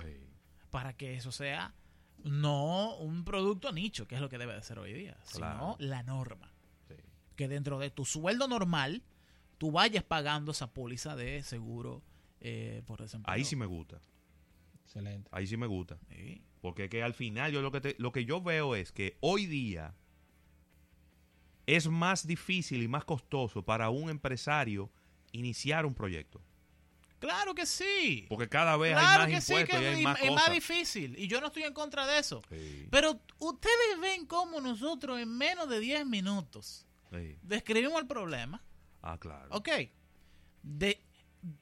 para 0.71 0.93
que 0.93 1.15
eso 1.15 1.31
sea 1.31 1.75
no 2.23 2.95
un 2.95 3.23
producto 3.23 3.71
nicho, 3.71 4.07
que 4.07 4.15
es 4.15 4.21
lo 4.21 4.27
que 4.29 4.39
debe 4.39 4.55
de 4.55 4.63
ser 4.63 4.79
hoy 4.79 4.91
día, 4.93 5.15
Claro. 5.33 5.75
sino 5.77 5.87
la 5.87 6.01
norma. 6.01 6.51
Que 7.37 7.47
dentro 7.47 7.79
de 7.79 7.89
tu 7.89 8.03
sueldo 8.03 8.49
normal, 8.49 9.01
tú 9.57 9.71
vayas 9.71 10.03
pagando 10.03 10.51
esa 10.51 10.73
póliza 10.73 11.15
de 11.15 11.41
seguro 11.43 12.03
eh, 12.41 12.83
por 12.85 12.99
desempleo. 13.01 13.33
Ahí 13.33 13.45
sí 13.45 13.55
me 13.55 13.65
gusta. 13.65 14.01
Excelente. 14.83 15.29
Ahí 15.31 15.47
sí 15.47 15.55
me 15.55 15.67
gusta. 15.67 15.97
Sí. 16.09 16.41
Porque 16.59 16.83
es 16.85 16.89
que 16.89 17.01
al 17.03 17.13
final 17.13 17.51
yo 17.53 17.61
lo 17.61 17.71
que, 17.71 17.79
te- 17.79 17.95
lo 17.99 18.11
que 18.11 18.25
yo 18.25 18.41
veo 18.41 18.75
es 18.75 18.91
que 18.91 19.17
hoy 19.21 19.45
día 19.45 19.93
es 21.65 21.87
más 21.89 22.25
difícil 22.25 22.81
y 22.81 22.87
más 22.87 23.03
costoso 23.05 23.63
para 23.63 23.89
un 23.89 24.09
empresario 24.09 24.89
iniciar 25.31 25.85
un 25.85 25.93
proyecto. 25.93 26.41
Claro 27.19 27.53
que 27.55 27.65
sí. 27.65 28.25
Porque 28.29 28.47
cada 28.47 28.77
vez 28.77 28.93
Claro 28.93 29.23
hay 29.23 29.29
que 29.29 29.33
más 29.35 29.43
sí, 29.43 29.53
impuestos 29.53 29.79
que 29.79 29.83
y 29.83 29.87
hay 29.87 29.97
es, 29.99 30.03
más 30.03 30.21
es 30.21 30.31
más 30.31 30.51
difícil. 30.51 31.15
Y 31.19 31.27
yo 31.27 31.41
no 31.41 31.47
estoy 31.47 31.63
en 31.63 31.73
contra 31.73 32.05
de 32.07 32.19
eso. 32.19 32.41
Sí, 32.49 32.87
Pero 32.89 33.19
ustedes 33.39 33.99
ven 34.01 34.25
cómo 34.25 34.61
nosotros 34.61 35.19
en 35.19 35.35
menos 35.37 35.67
de 35.67 35.79
10 35.79 36.05
minutos 36.05 36.85
sí. 37.11 37.37
describimos 37.41 37.99
el 38.01 38.07
problema. 38.07 38.61
Ah, 39.01 39.17
claro. 39.17 39.47
Ok. 39.51 39.69
De, 40.63 40.99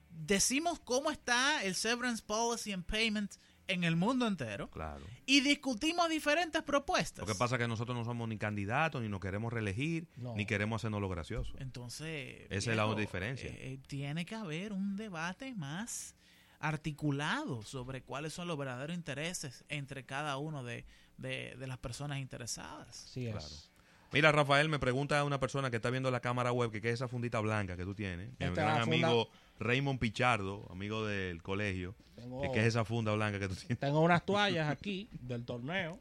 decimos 0.09 0.79
cómo 0.79 1.11
está 1.11 1.63
el 1.63 1.75
severance 1.75 2.23
policy 2.25 2.71
and 2.71 2.85
payment 2.85 3.33
en 3.67 3.83
el 3.83 3.95
mundo 3.95 4.27
entero 4.27 4.69
Claro. 4.69 5.03
y 5.25 5.41
discutimos 5.41 6.07
diferentes 6.09 6.61
propuestas. 6.61 7.27
Lo 7.27 7.33
que 7.33 7.37
pasa 7.37 7.55
es 7.55 7.61
que 7.61 7.67
nosotros 7.67 7.97
no 7.97 8.05
somos 8.05 8.27
ni 8.29 8.37
candidatos, 8.37 9.01
ni 9.01 9.09
nos 9.09 9.19
queremos 9.19 9.51
reelegir, 9.51 10.07
No. 10.17 10.35
ni 10.35 10.45
queremos 10.45 10.81
hacernos 10.81 11.01
lo 11.01 11.09
gracioso. 11.09 11.51
Entonces, 11.59 12.45
Esa 12.51 12.71
es 12.71 12.77
la 12.77 12.93
diferencia. 12.95 13.49
eh, 13.49 13.73
eh, 13.73 13.79
tiene 13.87 14.25
que 14.25 14.35
haber 14.35 14.71
un 14.71 14.95
debate 14.95 15.55
más 15.55 16.15
articulado 16.59 17.61
sobre 17.63 18.01
cuáles 18.03 18.33
son 18.33 18.47
los 18.47 18.57
verdaderos 18.57 18.95
intereses 18.95 19.63
entre 19.69 20.05
cada 20.05 20.37
uno 20.37 20.63
de, 20.63 20.85
de- 21.17 21.55
de 21.57 21.67
las 21.67 21.77
personas 21.79 22.19
interesadas. 22.19 22.95
Sí 22.95 23.27
es. 23.27 23.71
Mira, 24.15 24.31
Rafael, 24.31 24.69
me 24.69 24.79
pregunta 24.79 25.23
una 25.25 25.39
persona 25.41 25.69
que 25.69 25.75
está 25.75 25.89
viendo 25.89 26.09
la 26.09 26.21
cámara 26.21 26.51
web 26.53 26.71
que 26.71 26.79
qué 26.81 26.87
es 26.87 26.93
esa 26.95 27.07
fundita 27.09 27.39
blanca 27.41 27.75
que 27.75 27.83
tú 27.83 27.93
tienes. 27.93 28.29
Mi 28.39 28.45
Esta 28.45 28.61
gran 28.63 28.83
funda- 28.85 29.07
amigo 29.09 29.29
Raymond 29.59 29.99
Pichardo, 29.99 30.65
amigo 30.71 31.05
del 31.05 31.43
colegio. 31.43 31.95
Tengo, 32.15 32.41
que 32.41 32.51
¿Qué 32.51 32.59
es 32.61 32.67
esa 32.67 32.85
funda 32.85 33.13
blanca 33.13 33.39
que 33.39 33.49
tú 33.49 33.55
tienes? 33.55 33.77
tengo 33.77 33.99
unas 33.99 34.25
toallas 34.25 34.69
aquí 34.69 35.09
del 35.19 35.43
torneo. 35.43 35.99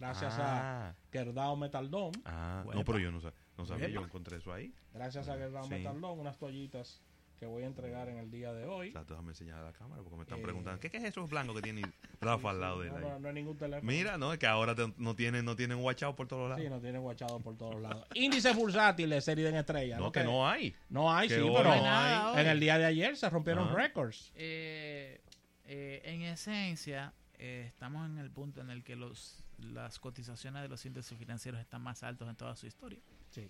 Gracias 0.00 0.36
a 0.40 0.88
Ah, 0.88 0.94
Kerdao 1.10 1.54
Metal 1.56 1.88
Dome. 1.88 2.18
ah, 2.24 2.64
no, 2.74 2.84
pero 2.84 2.98
yo 2.98 3.12
no, 3.12 3.20
sa- 3.20 3.32
no 3.56 3.64
sabía, 3.64 3.86
yo 3.86 4.00
Huepa. 4.00 4.06
encontré 4.08 4.38
eso 4.38 4.52
ahí. 4.52 4.74
Gracias 4.92 5.28
a 5.28 5.36
Kerdao 5.38 5.62
Sí. 5.64 5.70
Metal 5.70 6.00
Dome, 6.00 6.20
unas 6.20 6.36
toallitas 6.36 7.00
que 7.38 7.46
voy 7.46 7.62
a 7.64 7.66
entregar 7.66 8.08
en 8.08 8.18
el 8.18 8.30
día 8.30 8.52
de 8.52 8.66
hoy. 8.66 8.88
Exacto, 8.88 9.14
déjame 9.14 9.30
enseñar 9.32 9.58
a 9.58 9.64
la 9.64 9.72
cámara 9.72 10.02
porque 10.02 10.16
me 10.16 10.22
están 10.22 10.38
Eh, 10.38 10.42
preguntando, 10.42 10.80
¿qué, 10.80 10.90
qué 10.90 10.96
es 10.98 11.04
eso 11.04 11.26
blanco 11.26 11.54
que 11.54 11.62
tiene 11.62 11.82
Rafa 12.20 12.50
al 12.50 12.60
lado 12.60 12.80
de 12.80 12.88
él 12.88 12.94
No, 12.94 13.00
no, 13.00 13.18
no 13.18 13.28
hay 13.28 13.34
ningún 13.34 13.56
teléfono. 13.58 13.90
Mira, 13.90 14.16
no, 14.18 14.32
es 14.32 14.38
que 14.38 14.46
ahora 14.46 14.74
te- 14.74 14.92
no 14.98 15.14
tienen, 15.16 15.44
no 15.44 15.56
tienen 15.56 15.80
guachado 15.80 16.14
por 16.14 16.28
todos 16.28 16.48
lados. 16.48 16.62
Sí, 16.62 16.70
no 16.70 16.80
tiene 16.80 16.98
guachado 16.98 17.40
por 17.40 17.56
todos 17.56 17.80
lados. 17.80 18.06
Índices 18.14 18.54
bursátiles, 18.56 19.24
serie 19.24 19.48
en 19.48 19.56
estrella. 19.56 19.98
no, 19.98 20.12
que 20.12 20.22
no 20.24 20.48
hay. 20.48 20.74
No 20.88 21.12
hay, 21.12 21.28
que 21.28 21.34
sí, 21.36 21.40
pero 21.40 21.64
no 21.64 21.72
hay 21.72 21.80
nada 21.82 22.40
en 22.40 22.46
el 22.48 22.60
día 22.60 22.78
de 22.78 22.84
ayer 22.86 23.16
se 23.16 23.28
rompieron 23.28 23.74
récords. 23.74 24.32
Eh, 24.36 25.20
eh, 25.66 26.02
en 26.04 26.22
esencia, 26.22 27.12
eh, 27.38 27.64
estamos 27.68 28.08
en 28.08 28.18
el 28.18 28.30
punto 28.30 28.60
en 28.60 28.70
el 28.70 28.84
que 28.84 28.96
los, 28.96 29.42
las 29.58 29.98
cotizaciones 29.98 30.62
de 30.62 30.68
los 30.68 30.84
índices 30.86 31.18
financieros 31.18 31.60
están 31.60 31.82
más 31.82 32.02
altos 32.02 32.28
en 32.28 32.36
toda 32.36 32.54
su 32.56 32.66
historia. 32.66 33.00
Sí. 33.30 33.48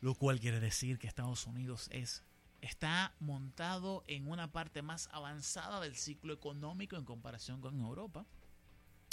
Lo 0.00 0.14
cual 0.14 0.40
quiere 0.40 0.60
decir 0.60 0.98
que 0.98 1.06
Estados 1.06 1.46
Unidos 1.46 1.88
es 1.90 2.22
está 2.60 3.14
montado 3.20 4.04
en 4.06 4.28
una 4.28 4.52
parte 4.52 4.82
más 4.82 5.08
avanzada 5.12 5.80
del 5.80 5.96
ciclo 5.96 6.32
económico 6.32 6.96
en 6.96 7.04
comparación 7.04 7.60
con 7.60 7.78
Europa. 7.80 8.26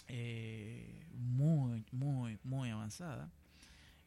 Eh, 0.07 1.07
muy, 1.13 1.85
muy, 1.91 2.39
muy 2.43 2.69
avanzada. 2.69 3.31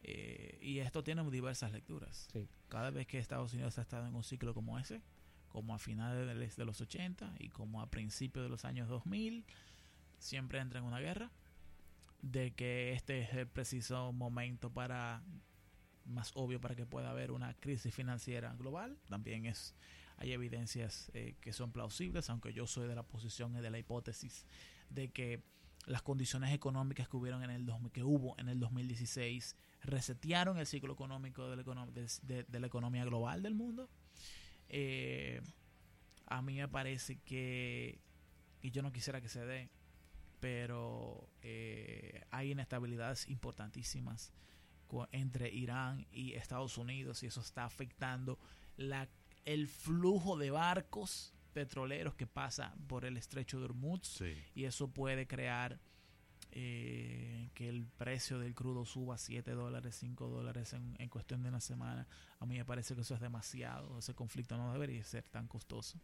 Eh, 0.02 0.58
y 0.60 0.78
esto 0.78 1.02
tiene 1.02 1.28
diversas 1.30 1.72
lecturas. 1.72 2.28
Sí. 2.32 2.48
Cada 2.68 2.90
vez 2.90 3.06
que 3.06 3.18
Estados 3.18 3.52
Unidos 3.54 3.78
ha 3.78 3.82
estado 3.82 4.06
en 4.06 4.14
un 4.14 4.22
ciclo 4.22 4.54
como 4.54 4.78
ese, 4.78 5.02
como 5.48 5.74
a 5.74 5.78
finales 5.78 6.56
de, 6.56 6.64
los 6.64 6.80
80 6.80 7.34
y 7.38 7.48
como 7.48 7.80
a 7.80 7.90
principios 7.90 8.44
de 8.44 8.48
los 8.48 8.64
años 8.64 8.88
2000, 8.88 9.44
siempre 10.18 10.60
entra 10.60 10.78
en 10.80 10.84
una 10.84 11.00
guerra 11.00 11.30
de 12.22 12.52
que 12.52 12.92
este 12.92 13.22
es 13.22 13.32
el 13.34 13.46
preciso 13.46 14.12
momento 14.12 14.70
para 14.70 15.22
más 16.06 16.32
obvio 16.34 16.60
para 16.60 16.74
que 16.74 16.86
pueda 16.86 17.10
haber 17.10 17.30
una 17.30 17.54
crisis 17.54 17.94
financiera 17.94 18.54
global. 18.54 18.98
También 19.08 19.46
es 19.46 19.74
hay 20.18 20.32
evidencias 20.32 21.10
eh, 21.14 21.34
que 21.40 21.52
son 21.52 21.72
plausibles, 21.72 22.30
aunque 22.30 22.52
yo 22.52 22.66
soy 22.66 22.88
de 22.88 22.94
la 22.94 23.02
posición 23.02 23.54
y 23.56 23.60
de 23.60 23.70
la 23.70 23.78
hipótesis 23.78 24.46
de 24.88 25.10
que 25.10 25.42
las 25.84 26.02
condiciones 26.02 26.52
económicas 26.52 27.08
que 27.08 27.16
hubieron 27.16 27.44
en 27.44 27.50
el 27.50 27.66
2000 27.66 27.92
que 27.92 28.02
hubo 28.02 28.34
en 28.38 28.48
el 28.48 28.58
2016 28.58 29.56
resetearon 29.82 30.58
el 30.58 30.66
ciclo 30.66 30.92
económico 30.92 31.48
de 31.48 31.56
la, 31.56 32.66
economía 32.66 33.04
global 33.04 33.42
del 33.42 33.54
mundo. 33.54 33.88
Eh, 34.68 35.42
a 36.26 36.42
mí 36.42 36.56
me 36.56 36.68
parece 36.68 37.18
que 37.20 38.00
y 38.62 38.70
yo 38.70 38.82
no 38.82 38.92
quisiera 38.92 39.20
que 39.20 39.28
se 39.28 39.44
dé, 39.44 39.68
pero 40.40 41.28
eh, 41.42 42.24
hay 42.30 42.50
inestabilidades 42.50 43.28
importantísimas 43.28 44.32
entre 45.12 45.52
Irán 45.52 46.06
y 46.12 46.32
Estados 46.34 46.78
Unidos 46.78 47.22
y 47.22 47.26
eso 47.26 47.40
está 47.40 47.64
afectando 47.64 48.38
la, 48.76 49.08
el 49.44 49.68
flujo 49.68 50.36
de 50.36 50.50
barcos 50.50 51.32
petroleros 51.52 52.14
que 52.14 52.26
pasa 52.26 52.74
por 52.86 53.04
el 53.04 53.16
estrecho 53.16 53.58
de 53.58 53.64
Hormuz 53.66 54.06
Sí. 54.06 54.34
y 54.54 54.64
eso 54.64 54.88
puede 54.88 55.26
crear 55.26 55.78
eh, 56.52 57.50
que 57.54 57.68
el 57.68 57.84
precio 57.86 58.38
del 58.38 58.54
crudo 58.54 58.84
suba 58.86 59.18
7 59.18 59.50
dólares, 59.52 59.96
5 59.96 60.28
dólares 60.28 60.72
en, 60.72 60.94
en 60.98 61.08
cuestión 61.08 61.42
de 61.42 61.48
una 61.50 61.60
semana. 61.60 62.06
A 62.40 62.46
mí 62.46 62.56
me 62.56 62.64
parece 62.64 62.94
que 62.94 63.02
eso 63.02 63.14
es 63.14 63.20
demasiado, 63.20 63.98
ese 63.98 64.14
conflicto 64.14 64.56
no 64.56 64.72
debería 64.72 65.02
ser 65.04 65.24
tan 65.28 65.48
costoso. 65.48 65.98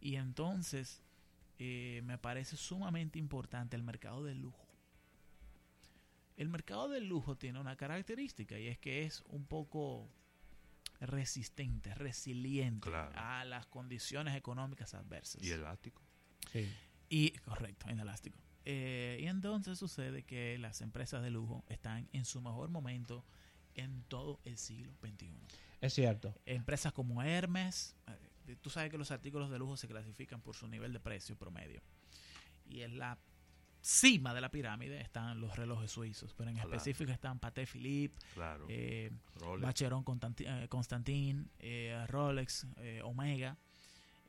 Y 0.00 0.16
entonces 0.16 1.02
eh, 1.58 2.02
me 2.04 2.18
parece 2.18 2.56
sumamente 2.56 3.18
importante 3.18 3.76
el 3.76 3.82
mercado 3.82 4.22
del 4.24 4.38
lujo. 4.38 4.66
El 6.40 6.48
mercado 6.48 6.88
del 6.88 7.06
lujo 7.06 7.36
tiene 7.36 7.60
una 7.60 7.76
característica 7.76 8.58
y 8.58 8.66
es 8.68 8.78
que 8.78 9.02
es 9.04 9.22
un 9.28 9.44
poco 9.44 10.08
resistente, 11.00 11.94
resiliente 11.94 12.88
Claro. 12.88 13.12
a 13.14 13.44
las 13.44 13.66
condiciones 13.66 14.34
económicas 14.34 14.94
adversas. 14.94 15.42
Y 15.42 15.50
elástico. 15.50 16.00
Sí. 16.50 16.66
Y 17.10 17.30
correcto, 17.40 17.90
inelástico. 17.90 18.38
Eh, 18.64 19.18
y 19.20 19.26
entonces 19.26 19.78
sucede 19.78 20.22
que 20.22 20.56
las 20.56 20.80
empresas 20.80 21.22
de 21.22 21.30
lujo 21.30 21.62
están 21.68 22.08
en 22.14 22.24
su 22.24 22.40
mejor 22.40 22.70
momento 22.70 23.22
en 23.74 24.02
todo 24.04 24.40
el 24.44 24.56
siglo 24.56 24.94
XXI. 25.02 25.34
Es 25.82 25.92
cierto. 25.92 26.34
Empresas 26.46 26.94
como 26.94 27.22
Hermes, 27.22 27.96
eh, 28.46 28.56
tú 28.62 28.70
sabes 28.70 28.90
que 28.90 28.96
los 28.96 29.10
artículos 29.10 29.50
de 29.50 29.58
lujo 29.58 29.76
se 29.76 29.88
clasifican 29.88 30.40
por 30.40 30.56
su 30.56 30.68
nivel 30.68 30.94
de 30.94 31.00
precio 31.00 31.36
promedio. 31.36 31.82
Y 32.64 32.80
en 32.80 32.98
la 32.98 33.18
cima 33.82 34.34
de 34.34 34.40
la 34.40 34.50
pirámide 34.50 35.00
están 35.00 35.40
los 35.40 35.56
relojes 35.56 35.90
suizos, 35.90 36.34
pero 36.34 36.50
en 36.50 36.56
Claro. 36.56 36.70
específico 36.70 37.10
están 37.12 37.38
Patek 37.38 37.68
Philippe, 37.68 38.14
Claro. 38.34 38.66
eh, 38.68 39.10
Rolex. 39.36 39.62
Vacheron 39.66 40.04
Constanti- 40.04 40.44
eh, 40.46 40.68
Constantin, 40.68 41.50
eh, 41.58 42.04
Rolex, 42.08 42.66
eh, 42.76 43.00
Omega. 43.04 43.56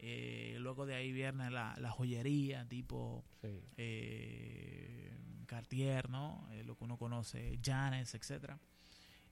Eh, 0.03 0.55
luego 0.59 0.85
de 0.85 0.95
ahí 0.95 1.11
viene 1.11 1.51
la, 1.51 1.75
la 1.77 1.91
joyería 1.91 2.67
tipo 2.67 3.23
Sí. 3.41 3.61
eh, 3.77 5.17
Cartier, 5.45 6.09
¿no? 6.09 6.47
Eh, 6.51 6.63
lo 6.63 6.75
que 6.77 6.85
uno 6.85 6.97
conoce, 6.97 7.59
Janes, 7.63 8.15
etcétera. 8.15 8.57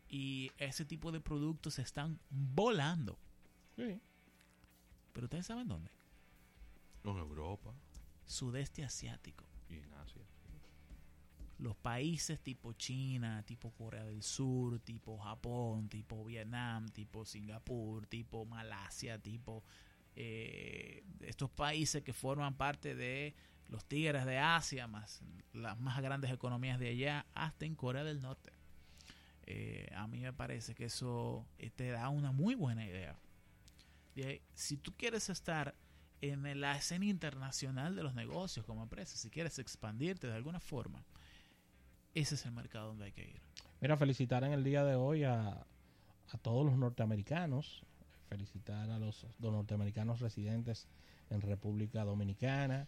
Y 0.10 0.52
ese 0.58 0.86
tipo 0.86 1.12
de 1.12 1.22
productos 1.22 1.80
están 1.80 2.20
volando. 2.30 3.18
Sí. 3.78 4.00
Pero 5.14 5.26
ustedes 5.26 5.46
saben 5.46 5.68
dónde? 5.68 5.92
En 7.04 7.18
Europa 7.18 7.74
Sudeste 8.26 8.84
asiático. 8.84 9.46
Los 11.60 11.76
países 11.76 12.40
tipo 12.40 12.72
China, 12.74 13.44
tipo 13.46 13.72
Corea 13.74 14.06
del 14.06 14.24
Sur, 14.24 14.80
tipo 14.80 15.18
Japón, 15.18 15.90
tipo 15.90 16.24
Vietnam, 16.24 16.88
tipo 16.88 17.26
Singapur, 17.26 18.08
tipo 18.08 18.46
Malasia, 18.46 19.20
tipo 19.20 19.64
eh, 20.16 21.04
estos 21.20 21.50
países 21.50 22.02
que 22.02 22.14
forman 22.14 22.56
parte 22.56 22.96
de 22.96 23.36
los 23.68 23.86
tigres 23.86 24.26
de 24.26 24.38
Asia, 24.38 24.88
más 24.88 25.22
las 25.52 25.78
más 25.80 26.02
grandes 26.02 26.32
economías 26.32 26.80
de 26.80 26.90
allá, 26.90 27.26
hasta 27.34 27.66
en 27.66 27.76
Corea 27.76 28.04
del 28.04 28.22
Norte. 28.22 28.52
Eh, 29.46 29.90
a 29.96 30.08
mí 30.08 30.20
me 30.22 30.32
parece 30.32 30.76
que 30.76 30.86
eso 30.86 31.46
eh, 31.58 31.70
te 31.70 31.90
da 31.90 32.10
una 32.10 32.32
muy 32.32 32.56
buena 32.56 32.86
idea. 32.86 33.20
De, 34.16 34.42
si 34.54 34.78
tú 34.78 34.96
quieres 34.96 35.30
estar 35.30 35.76
en 36.22 36.60
la 36.60 36.76
escena 36.76 37.06
internacional 37.06 37.96
de 37.96 38.04
los 38.04 38.14
negocios 38.14 38.66
como 38.66 38.84
empresa, 38.84 39.18
si 39.18 39.30
quieres 39.30 39.60
expandirte 39.60 40.28
de 40.28 40.36
alguna 40.36 40.60
forma, 40.60 41.06
ese 42.14 42.36
es 42.36 42.46
el 42.46 42.52
mercado 42.52 42.88
donde 42.88 43.06
hay 43.06 43.12
que 43.12 43.24
ir. 43.24 43.42
Mira, 43.82 43.96
felicitar 43.98 44.44
en 44.44 44.52
el 44.52 44.64
día 44.64 44.84
de 44.84 44.96
hoy 44.96 45.24
a, 45.24 45.50
a 46.32 46.38
todos 46.42 46.66
los 46.66 46.76
norteamericanos, 46.78 47.84
felicitar 48.28 48.90
a 48.90 49.00
los, 49.00 49.26
los 49.40 49.52
norteamericanos 49.52 50.20
residentes 50.20 50.88
en 51.30 51.42
República 51.42 52.04
Dominicana 52.04 52.88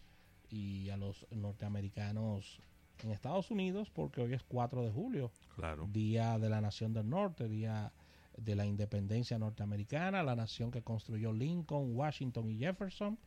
y 0.50 0.90
a 0.90 0.96
los 0.96 1.26
norteamericanos 1.30 2.60
en 3.02 3.10
Estados 3.10 3.50
Unidos, 3.50 3.90
porque 3.90 4.20
hoy 4.20 4.34
es 4.34 4.42
4 4.44 4.84
de 4.84 4.90
julio, 4.92 5.32
Claro. 5.56 5.88
Día 5.90 6.38
de 6.38 6.48
la 6.50 6.60
Nación 6.60 6.92
del 6.92 7.08
Norte, 7.08 7.48
Día 7.48 7.92
de 8.36 8.54
la 8.54 8.66
Independencia 8.66 9.38
Norteamericana, 9.38 10.22
la 10.22 10.36
nación 10.36 10.70
que 10.70 10.82
construyó 10.82 11.32
Lincoln, 11.32 11.94
Washington 11.96 12.50
y 12.50 12.58
Jefferson, 12.58 13.18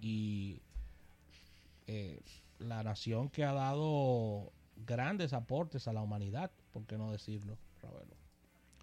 y 0.00 0.60
eh, 1.86 2.20
la 2.58 2.82
nación 2.82 3.28
que 3.28 3.44
ha 3.44 3.52
dado 3.52 4.52
grandes 4.76 5.32
aportes 5.32 5.88
a 5.88 5.92
la 5.92 6.02
humanidad, 6.02 6.50
¿por 6.72 6.86
qué 6.86 6.96
no 6.96 7.10
decirlo, 7.10 7.58
Ravelo? 7.82 8.16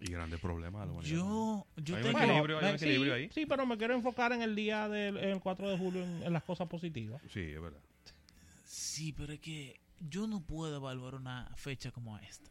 Y 0.00 0.12
grandes 0.12 0.40
problemas. 0.40 0.82
de 0.82 0.86
la 0.86 0.92
humanidad. 0.92 1.16
Yo, 1.16 1.66
yo 1.76 1.96
Hay 1.96 2.04
un 2.04 2.16
equilibrio, 2.16 2.58
hay 2.58 2.72
un 2.72 2.78
sí, 2.78 3.10
ahí. 3.10 3.30
Sí, 3.32 3.46
pero 3.46 3.66
me 3.66 3.76
quiero 3.76 3.94
enfocar 3.94 4.32
en 4.32 4.42
el 4.42 4.54
día 4.54 4.88
del 4.88 5.16
el 5.16 5.40
4 5.40 5.70
de 5.70 5.78
julio, 5.78 6.04
en, 6.04 6.22
en 6.22 6.32
las 6.32 6.44
cosas 6.44 6.68
positivas. 6.68 7.20
Sí, 7.32 7.40
es 7.40 7.60
verdad. 7.60 7.80
Sí, 8.64 9.12
pero 9.12 9.32
es 9.32 9.40
que 9.40 9.80
yo 9.98 10.28
no 10.28 10.40
puedo 10.40 10.76
evaluar 10.76 11.16
una 11.16 11.50
fecha 11.56 11.90
como 11.90 12.16
esta 12.18 12.50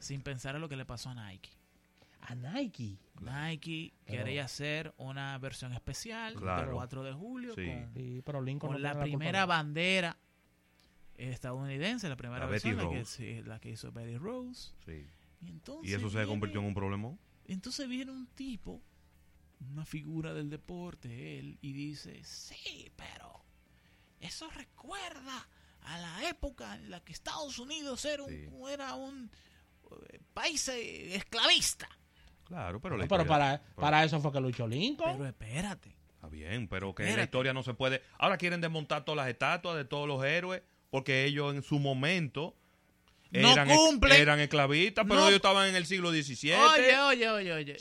sin 0.00 0.22
pensar 0.22 0.54
en 0.54 0.60
lo 0.60 0.68
que 0.68 0.76
le 0.76 0.84
pasó 0.84 1.10
a 1.10 1.14
Nike. 1.14 1.50
A 2.20 2.34
Nike. 2.34 2.98
Nike 3.20 3.94
Pero- 4.04 4.24
quería 4.24 4.44
hacer 4.44 4.94
una 4.98 5.36
versión 5.38 5.72
especial 5.72 6.34
Claro. 6.34 6.62
del 6.66 6.74
4 6.74 7.02
de 7.02 7.12
julio 7.12 7.54
Sí. 7.54 7.66
con, 7.66 7.92
Sí, 7.94 8.22
pero 8.24 8.40
Lincoln 8.42 8.72
con 8.74 8.82
no 8.82 8.88
la 8.88 9.00
primera 9.00 9.40
de- 9.40 9.46
bandera 9.46 10.18
estadounidense, 11.16 12.08
la 12.08 12.16
primera 12.16 12.44
La 12.44 12.50
versión, 12.50 12.76
Betty 12.76 12.88
la 12.88 12.98
que, 12.98 13.04
sí, 13.04 13.42
la 13.42 13.60
que 13.60 13.70
hizo 13.70 13.90
Betty 13.92 14.16
Rose. 14.18 14.72
Sí. 14.84 15.06
Y, 15.40 15.50
entonces 15.50 15.90
Y 15.90 15.94
eso 15.94 16.08
se 16.10 16.16
viene- 16.18 16.28
convirtió 16.30 16.60
en 16.60 16.66
un 16.66 16.74
problemón. 16.74 17.18
Entonces 17.46 17.88
viene 17.88 18.12
un 18.12 18.26
tipo, 18.28 18.82
una 19.72 19.84
figura 19.84 20.32
del 20.34 20.50
deporte, 20.50 21.38
él, 21.38 21.58
y 21.60 21.72
dice, 21.72 22.22
sí, 22.22 22.92
pero 22.96 23.44
eso 24.20 24.48
recuerda 24.50 25.48
a 25.82 25.98
la 25.98 26.28
época 26.28 26.74
en 26.76 26.90
la 26.90 27.00
que 27.02 27.12
Estados 27.12 27.58
Unidos 27.58 28.04
era 28.04 28.22
un, 28.22 28.30
Sí. 28.30 28.46
era 28.70 28.94
un 28.94 29.30
eh, 30.10 30.20
país 30.34 30.68
eh, 30.68 31.16
esclavista. 31.16 31.88
Claro, 32.48 32.80
pero 32.80 32.96
la 32.96 33.04
No, 33.04 33.08
pero 33.08 33.26
para, 33.26 33.62
para 33.76 34.04
eso 34.04 34.20
fue 34.20 34.32
que 34.32 34.40
luchó 34.40 34.66
Lincoln. 34.66 35.12
Pero 35.12 35.26
espérate. 35.26 35.94
Está 36.14 36.28
bien, 36.28 36.66
pero 36.66 36.94
que 36.94 37.02
la 37.04 37.10
Espérate. 37.10 37.26
historia 37.28 37.52
no 37.52 37.62
se 37.62 37.74
puede. 37.74 38.02
Ahora 38.18 38.38
quieren 38.38 38.60
desmontar 38.60 39.04
todas 39.04 39.16
las 39.18 39.28
estatuas 39.28 39.76
de 39.76 39.84
todos 39.84 40.08
los 40.08 40.24
héroes 40.24 40.62
porque 40.90 41.24
ellos 41.26 41.54
en 41.54 41.62
su 41.62 41.78
momento 41.78 42.56
No 43.30 43.52
eran, 43.52 43.68
cumplen. 43.68 44.20
eran 44.20 44.40
esclavistas, 44.40 45.04
pero 45.06 45.20
No- 45.20 45.26
ellos 45.26 45.36
estaban 45.36 45.68
en 45.68 45.76
el 45.76 45.86
siglo 45.86 46.10
XVII. 46.10 46.54
Oye, 46.54 46.98
oye, 46.98 47.28
oye, 47.30 47.52
oye. 47.52 47.76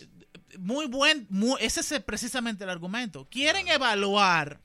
Muy 0.60 0.88
buen, 0.88 1.26
muy- 1.30 1.58
ese 1.62 1.80
es 1.80 2.04
precisamente 2.04 2.64
el 2.66 2.70
argumento. 2.70 3.28
Quieren 3.30 3.68
evaluar 3.70 4.60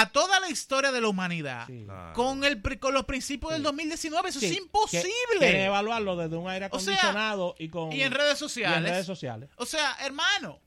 a 0.00 0.10
toda 0.10 0.40
la 0.40 0.48
historia 0.48 0.90
de 0.92 1.00
la 1.00 1.08
humanidad 1.08 1.66
Sí. 1.66 1.82
Claro. 1.84 2.12
con, 2.14 2.44
el, 2.44 2.62
con 2.78 2.94
los 2.94 3.04
principios 3.04 3.52
del 3.52 3.60
Sí. 3.60 3.64
2019. 3.64 4.28
Eso 4.30 4.40
Sí, 4.40 4.46
es 4.46 4.52
que- 4.52 4.58
imposible. 4.58 5.06
Quieren 5.38 5.60
evaluarlo 5.62 6.16
desde 6.16 6.36
un 6.36 6.48
aire 6.48 6.68
O 6.70 6.78
sea, 6.80 6.94
acondicionado 6.94 7.54
y 7.58 7.68
con 7.68 7.92
y 7.92 8.02
en 8.02 8.12
redes 8.12 8.36
y 8.36 8.38
sociales. 8.38 8.78
en 8.78 8.84
redes 8.84 9.06
sociales. 9.06 9.50
O 9.56 9.66
sea, 9.66 9.96
hermano, 10.00 10.60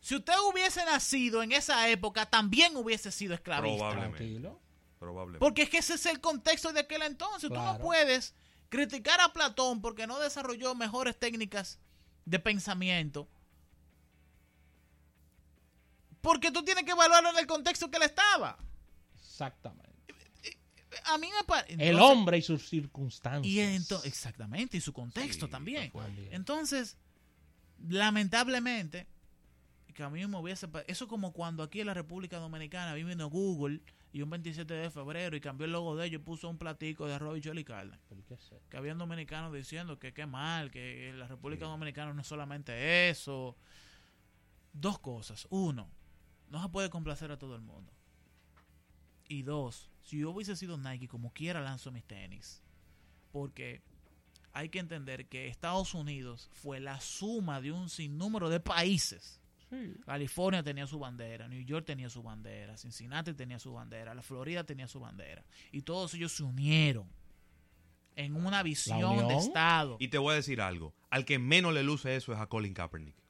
si 0.00 0.16
usted 0.16 0.34
hubiese 0.50 0.84
nacido 0.84 1.42
en 1.42 1.52
esa 1.52 1.88
época, 1.88 2.26
también 2.26 2.76
hubiese 2.76 3.12
sido 3.12 3.34
esclavista. 3.34 3.76
Probablemente. 3.78 4.16
Tranquilo. 4.18 4.60
Probablemente. 4.98 5.38
Porque 5.40 5.62
es 5.62 5.70
que 5.70 5.78
ese 5.78 5.94
es 5.94 6.06
el 6.06 6.20
contexto 6.20 6.72
de 6.72 6.80
aquel 6.80 7.02
entonces. 7.02 7.48
Tú 7.48 7.54
no 7.54 7.60
Claro. 7.62 7.78
puedes 7.82 8.34
criticar 8.68 9.20
a 9.20 9.32
Platón 9.32 9.80
porque 9.82 10.06
no 10.06 10.18
desarrolló 10.20 10.74
mejores 10.74 11.18
técnicas 11.18 11.78
de 12.24 12.38
pensamiento. 12.38 13.28
Porque 16.22 16.50
tú 16.50 16.64
tienes 16.64 16.84
que 16.84 16.92
evaluarlo 16.92 17.30
en 17.30 17.38
el 17.38 17.46
contexto 17.46 17.90
que 17.90 17.98
él 17.98 18.04
estaba. 18.04 18.56
Exactamente. 19.20 19.92
A 21.06 21.18
mí 21.18 21.28
me 21.36 21.44
parece... 21.44 21.88
el 21.88 21.98
hombre 21.98 22.38
y 22.38 22.42
sus 22.42 22.68
circunstancias. 22.68 23.46
Y 23.52 23.58
ento- 23.58 24.04
exactamente, 24.04 24.76
y 24.76 24.80
su 24.80 24.92
contexto 24.92 25.46
Sí, 25.46 25.52
también. 25.52 25.92
Entonces, 26.30 26.96
lamentablemente, 27.88 29.06
que 29.94 30.02
a 30.02 30.10
mí 30.10 30.26
me 30.26 30.38
hubiese... 30.38 30.68
Eso 30.86 31.08
como 31.08 31.32
cuando 31.32 31.62
aquí 31.62 31.80
en 31.80 31.86
la 31.86 31.94
República 31.94 32.38
Dominicana 32.38 32.94
vino 32.94 33.28
Google 33.28 33.80
y 34.12 34.20
un 34.22 34.30
27 34.30 34.72
de 34.74 34.90
febrero 34.90 35.34
y 35.36 35.40
cambió 35.40 35.64
el 35.64 35.72
logo 35.72 35.96
de 35.96 36.06
ellos 36.06 36.20
y 36.20 36.24
puso 36.24 36.48
un 36.48 36.58
platico 36.58 37.06
de 37.06 37.14
arroz 37.14 37.38
y 37.38 37.40
chile 37.40 37.62
y 37.62 37.64
carne. 37.64 37.98
Que 38.68 38.76
habían 38.76 38.98
dominicanos 38.98 39.52
diciendo 39.52 39.98
que 39.98 40.12
qué 40.12 40.26
mal, 40.26 40.70
que 40.70 41.12
la 41.16 41.26
República 41.26 41.64
Dominicana 41.64 42.12
no 42.12 42.20
es 42.20 42.26
solamente 42.26 43.08
eso. 43.08 43.56
Dos 44.74 44.98
cosas. 44.98 45.46
Uno, 45.50 45.90
no 46.52 46.62
se 46.62 46.68
puede 46.68 46.90
complacer 46.90 47.32
a 47.32 47.38
todo 47.38 47.56
el 47.56 47.62
mundo. 47.62 47.90
Y 49.26 49.42
dos, 49.42 49.90
si 50.02 50.18
yo 50.18 50.30
hubiese 50.30 50.54
sido 50.54 50.76
Nike, 50.76 51.08
como 51.08 51.32
quiera 51.32 51.62
lanzo 51.62 51.90
mis 51.90 52.04
tenis. 52.04 52.62
Porque 53.32 53.80
hay 54.52 54.68
que 54.68 54.78
entender 54.78 55.26
que 55.28 55.48
Estados 55.48 55.94
Unidos 55.94 56.50
fue 56.52 56.78
la 56.78 57.00
suma 57.00 57.62
de 57.62 57.72
un 57.72 57.88
sinnúmero 57.88 58.50
de 58.50 58.60
países. 58.60 59.40
Sí. 59.70 59.94
California 60.04 60.62
tenía 60.62 60.86
su 60.86 60.98
bandera, 60.98 61.48
New 61.48 61.64
York 61.64 61.86
tenía 61.86 62.10
su 62.10 62.22
bandera, 62.22 62.76
Cincinnati 62.76 63.32
tenía 63.32 63.58
su 63.58 63.72
bandera, 63.72 64.14
la 64.14 64.22
Florida 64.22 64.62
tenía 64.64 64.86
su 64.86 65.00
bandera. 65.00 65.42
Y 65.70 65.80
todos 65.80 66.12
ellos 66.12 66.32
se 66.32 66.42
unieron 66.42 67.08
en 68.14 68.36
una 68.36 68.62
visión 68.62 69.26
de? 69.26 69.36
Estado. 69.38 69.96
Y 69.98 70.08
te 70.08 70.18
voy 70.18 70.32
a 70.32 70.36
decir 70.36 70.60
algo. 70.60 70.92
Al 71.08 71.24
que 71.24 71.38
menos 71.38 71.72
le 71.72 71.82
luce 71.82 72.14
eso 72.14 72.34
es 72.34 72.38
a 72.38 72.46
Colin 72.46 72.74
Kaepernick. 72.74 73.21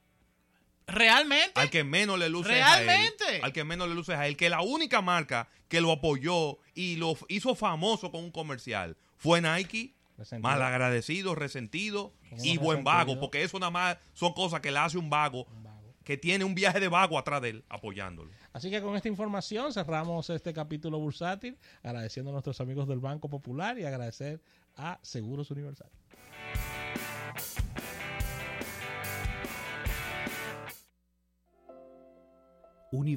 Realmente, 0.87 1.61
Al 1.61 1.71
que 1.71 1.85
menos 1.85 2.18
le 2.18 2.29
luce 2.29 2.59
es 2.59 2.64
a 2.64 2.81
él. 2.81 2.87
Realmente. 2.87 3.40
Al 3.42 3.53
que 3.53 3.64
menos 3.64 3.88
le 3.88 3.95
luce 3.95 4.14
a 4.14 4.27
él. 4.27 4.37
Que 4.37 4.49
la 4.51 4.61
única 4.62 5.01
marca 5.01 5.49
que 5.68 5.81
lo 5.81 5.92
apoyó 5.92 6.59
y 6.75 6.97
lo 6.97 7.16
hizo 7.29 7.55
famoso 7.55 8.11
con 8.11 8.25
un 8.25 8.31
comercial 8.31 8.97
fue 9.16 9.40
Nike. 9.40 9.95
Resentido. 10.18 10.49
Mal 10.51 10.62
agradecido, 10.62 11.35
resentido 11.35 12.12
y 12.42 12.59
buen 12.59 12.85
vago. 12.85 13.18
Porque 13.18 13.42
eso 13.42 13.59
nada 13.59 13.71
más 13.71 13.97
son 14.12 14.33
cosas 14.35 14.61
que 14.61 14.71
le 14.71 14.79
hace 14.79 14.99
un 14.99 15.09
vago 15.09 15.45
Un 15.45 15.62
vago. 15.64 15.95
que 16.05 16.16
tiene 16.18 16.45
un 16.45 16.55
viaje 16.55 16.81
de 16.81 16.88
vago 16.88 17.18
atrás 17.18 17.40
de 17.40 17.49
él 17.51 17.64
apoyándolo. 17.68 18.31
Así 18.53 18.71
que 18.71 18.83
con 18.83 18.95
esta 18.95 19.09
información 19.09 19.73
cerramos 19.73 20.29
este 20.31 20.53
capítulo 20.53 20.99
bursátil, 20.99 21.57
agradeciendo 21.83 22.31
a 22.31 22.33
nuestros 22.35 22.61
amigos 22.61 22.87
del 22.87 23.01
Banco 23.01 23.31
Popular 23.31 23.79
y 23.79 23.85
agradecer 23.85 24.40
a 24.77 24.99
Seguros 25.03 25.51
Universal. 25.51 25.88